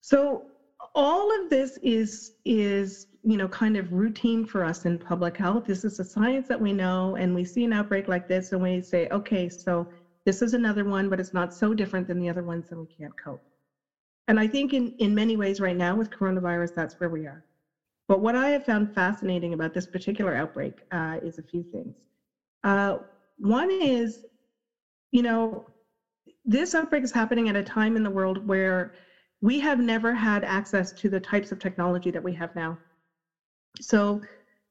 So 0.00 0.46
all 0.94 1.30
of 1.42 1.50
this 1.50 1.76
is 1.82 2.30
is 2.46 3.06
you 3.22 3.36
know 3.36 3.48
kind 3.48 3.76
of 3.76 3.92
routine 3.92 4.46
for 4.46 4.64
us 4.64 4.86
in 4.86 4.98
public 4.98 5.36
health 5.36 5.64
this 5.66 5.84
is 5.84 5.98
a 5.98 6.04
science 6.04 6.48
that 6.48 6.58
we 6.58 6.72
know 6.72 7.16
and 7.16 7.34
we 7.34 7.44
see 7.44 7.64
an 7.64 7.72
outbreak 7.74 8.08
like 8.08 8.26
this 8.26 8.52
and 8.52 8.62
we 8.62 8.80
say 8.80 9.06
okay 9.12 9.46
so 9.46 9.86
this 10.24 10.40
is 10.40 10.54
another 10.54 10.86
one 10.86 11.10
but 11.10 11.20
it's 11.20 11.34
not 11.34 11.52
so 11.52 11.74
different 11.74 12.06
than 12.06 12.18
the 12.18 12.30
other 12.30 12.42
ones 12.42 12.68
and 12.70 12.80
we 12.80 12.86
can't 12.86 13.12
cope 13.22 13.42
and 14.30 14.40
i 14.40 14.46
think 14.46 14.72
in 14.72 14.90
in 14.98 15.14
many 15.14 15.36
ways 15.36 15.60
right 15.60 15.76
now 15.76 15.94
with 15.96 16.08
coronavirus 16.10 16.70
that's 16.74 16.94
where 16.98 17.10
we 17.10 17.26
are 17.26 17.42
but 18.08 18.20
what 18.20 18.34
i 18.34 18.48
have 18.48 18.64
found 18.64 18.88
fascinating 18.94 19.52
about 19.54 19.74
this 19.74 19.86
particular 19.86 20.34
outbreak 20.34 20.74
uh, 20.92 21.18
is 21.22 21.38
a 21.38 21.42
few 21.42 21.64
things 21.72 21.94
uh, 22.64 22.96
one 23.38 23.70
is 23.70 24.20
you 25.10 25.22
know 25.22 25.64
this 26.44 26.74
outbreak 26.74 27.04
is 27.04 27.12
happening 27.12 27.48
at 27.48 27.56
a 27.56 27.62
time 27.62 27.96
in 27.96 28.02
the 28.02 28.10
world 28.10 28.46
where 28.46 28.90
we 29.40 29.58
have 29.58 29.78
never 29.78 30.14
had 30.14 30.44
access 30.44 30.92
to 30.92 31.08
the 31.08 31.20
types 31.20 31.52
of 31.52 31.58
technology 31.58 32.10
that 32.10 32.22
we 32.22 32.32
have 32.32 32.50
now. 32.54 32.76
So 33.80 34.20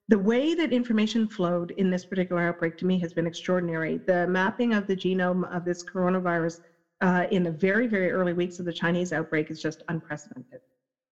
the 0.08 0.20
way 0.20 0.54
that 0.54 0.72
information 0.72 1.28
flowed 1.28 1.72
in 1.78 1.90
this 1.90 2.06
particular 2.06 2.42
outbreak 2.42 2.76
to 2.78 2.86
me 2.86 3.00
has 3.00 3.14
been 3.14 3.28
extraordinary. 3.28 4.02
The 4.06 4.28
mapping 4.28 4.74
of 4.74 4.88
the 4.88 4.96
genome 4.96 5.50
of 5.56 5.64
this 5.64 5.84
coronavirus 5.84 6.60
uh, 7.02 7.26
in 7.32 7.44
the 7.44 7.52
very, 7.52 7.88
very 7.88 8.12
early 8.12 8.34
weeks 8.34 8.60
of 8.60 8.66
the 8.66 8.74
Chinese 8.74 9.12
outbreak 9.12 9.50
is 9.52 9.60
just 9.60 9.84
unprecedented. 9.88 10.60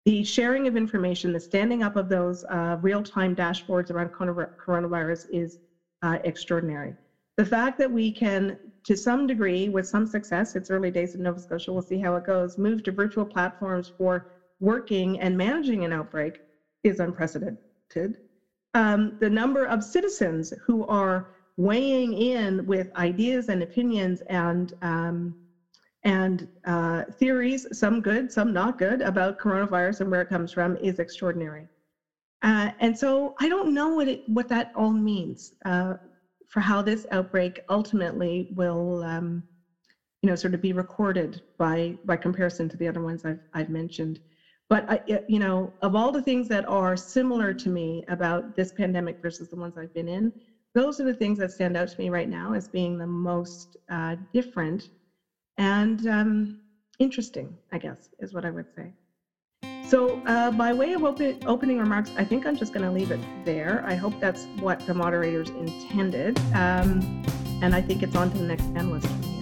The 0.05 0.23
sharing 0.23 0.67
of 0.67 0.77
information, 0.77 1.33
the 1.33 1.41
standing 1.41 1.83
up 1.83 1.97
of 1.97 2.09
those 2.09 2.45
uh, 2.45 2.77
real 2.81 3.03
time 3.03 3.35
dashboards 3.35 3.91
around 3.91 4.13
coronavirus 4.13 5.27
is 5.31 5.59
uh, 6.03 6.19
extraordinary. 6.25 6.97
The 7.37 7.45
fact 7.45 7.79
that 7.79 7.91
we 7.91 8.13
can, 8.13 8.57
to 8.85 8.97
some 8.97 9.27
degree, 9.27 9.69
with 9.69 9.87
some 9.87 10.07
success, 10.07 10.55
it's 10.55 10.71
early 10.71 10.91
days 10.91 11.15
in 11.15 11.23
Nova 11.23 11.39
Scotia, 11.41 11.73
we'll 11.73 11.83
see 11.83 11.99
how 11.99 12.15
it 12.15 12.25
goes, 12.25 12.57
move 12.57 12.83
to 12.85 12.93
virtual 12.93 13.25
platforms 13.25 13.93
for 13.99 14.25
working 14.61 15.21
and 15.21 15.37
managing 15.37 15.85
an 15.85 15.93
outbreak 15.93 16.41
is 16.83 17.01
unprecedented 17.01 17.59
um, 18.77 19.17
the 19.21 19.31
number 19.31 19.65
of 19.65 19.83
citizens 19.83 20.53
who 20.67 20.85
are 20.87 21.25
weighing 21.57 22.13
in 22.13 22.65
with 22.67 22.91
ideas 22.97 23.49
and 23.49 23.63
opinions 23.63 24.21
and 24.29 24.75
um, 24.83 25.35
and 26.07 26.47
uh, 26.65 27.03
theories, 27.19 27.67
some 27.73 28.01
good, 28.01 28.31
some 28.31 28.53
not 28.53 28.79
good, 28.79 29.01
about 29.03 29.39
coronavirus 29.39 30.01
and 30.01 30.11
where 30.11 30.21
it 30.23 30.29
comes 30.29 30.53
from 30.53 30.77
is 30.77 31.01
extraordinary. 31.01 31.69
Uh, 32.43 32.71
and 32.79 32.97
so 32.97 33.35
I 33.41 33.49
don't 33.49 33.75
know 33.75 33.89
what 33.89 34.07
it 34.07 34.21
what 34.27 34.47
that 34.49 34.69
all 34.77 34.93
means 34.93 35.53
uh, 35.65 35.95
for 36.47 36.61
how 36.61 36.81
this 36.81 37.05
outbreak 37.11 37.59
ultimately 37.69 38.47
will, 38.51 39.03
um, 39.03 39.43
you 40.23 40.29
know, 40.29 40.37
sort 40.37 40.55
of 40.55 40.61
be 40.61 40.73
recorded 40.73 41.41
by 41.59 41.97
by 42.05 42.17
comparison 42.17 42.69
to 42.69 42.77
the 42.77 42.87
other 42.87 43.01
ones 43.01 43.25
I've 43.25 43.41
I've 43.53 43.69
mentioned. 43.69 44.21
But 44.69 44.85
I, 44.89 45.01
you 45.27 45.41
know, 45.41 45.73
of 45.83 45.97
all 45.97 46.13
the 46.13 46.23
things 46.23 46.47
that 46.49 46.69
are 46.69 46.97
similar 46.97 47.53
to 47.55 47.69
me 47.69 48.05
about 48.07 48.45
this 48.55 48.71
pandemic 48.71 49.17
versus 49.21 49.49
the 49.49 49.57
ones 49.57 49.77
I've 49.77 49.93
been 49.93 50.09
in, 50.09 50.33
those 50.73 51.01
are 51.01 51.05
the 51.05 51.15
things 51.15 51.39
that 51.39 51.51
stand 51.51 51.77
out 51.77 51.89
to 51.89 51.95
me 51.99 52.11
right 52.11 52.29
now 52.29 52.53
as 52.53 52.69
being 52.69 52.97
the 52.97 53.07
most 53.07 53.77
uh, 53.91 54.15
different 54.33 54.89
and 55.59 56.07
um, 56.07 56.61
interesting, 56.99 57.57
I 57.73 57.79
guess, 57.79 58.09
is 58.21 58.33
what 58.33 58.45
I 58.45 58.51
would 58.51 58.67
say. 58.75 58.93
So, 59.87 60.21
uh, 60.27 60.51
by 60.51 60.73
way 60.73 60.95
of 60.95 61.05
open, 61.05 61.39
opening 61.47 61.79
remarks, 61.79 62.11
I 62.17 62.25
think 62.25 62.45
I'm 62.45 62.57
just 62.57 62.73
going 62.73 62.85
to 62.85 62.91
leave 62.91 63.13
it 63.13 63.21
there. 63.45 63.85
I 63.87 63.95
hope 63.95 64.15
that's 64.21 64.47
what 64.59 64.85
the 64.85 64.95
moderators 64.95 65.51
intended. 65.51 66.39
Um, 66.55 67.23
and 67.63 67.75
I 67.75 67.81
think 67.81 68.03
it's 68.03 68.17
on 68.17 68.31
to 68.33 68.39
the 68.39 68.45
next 68.45 68.65
panelist. 68.75 69.36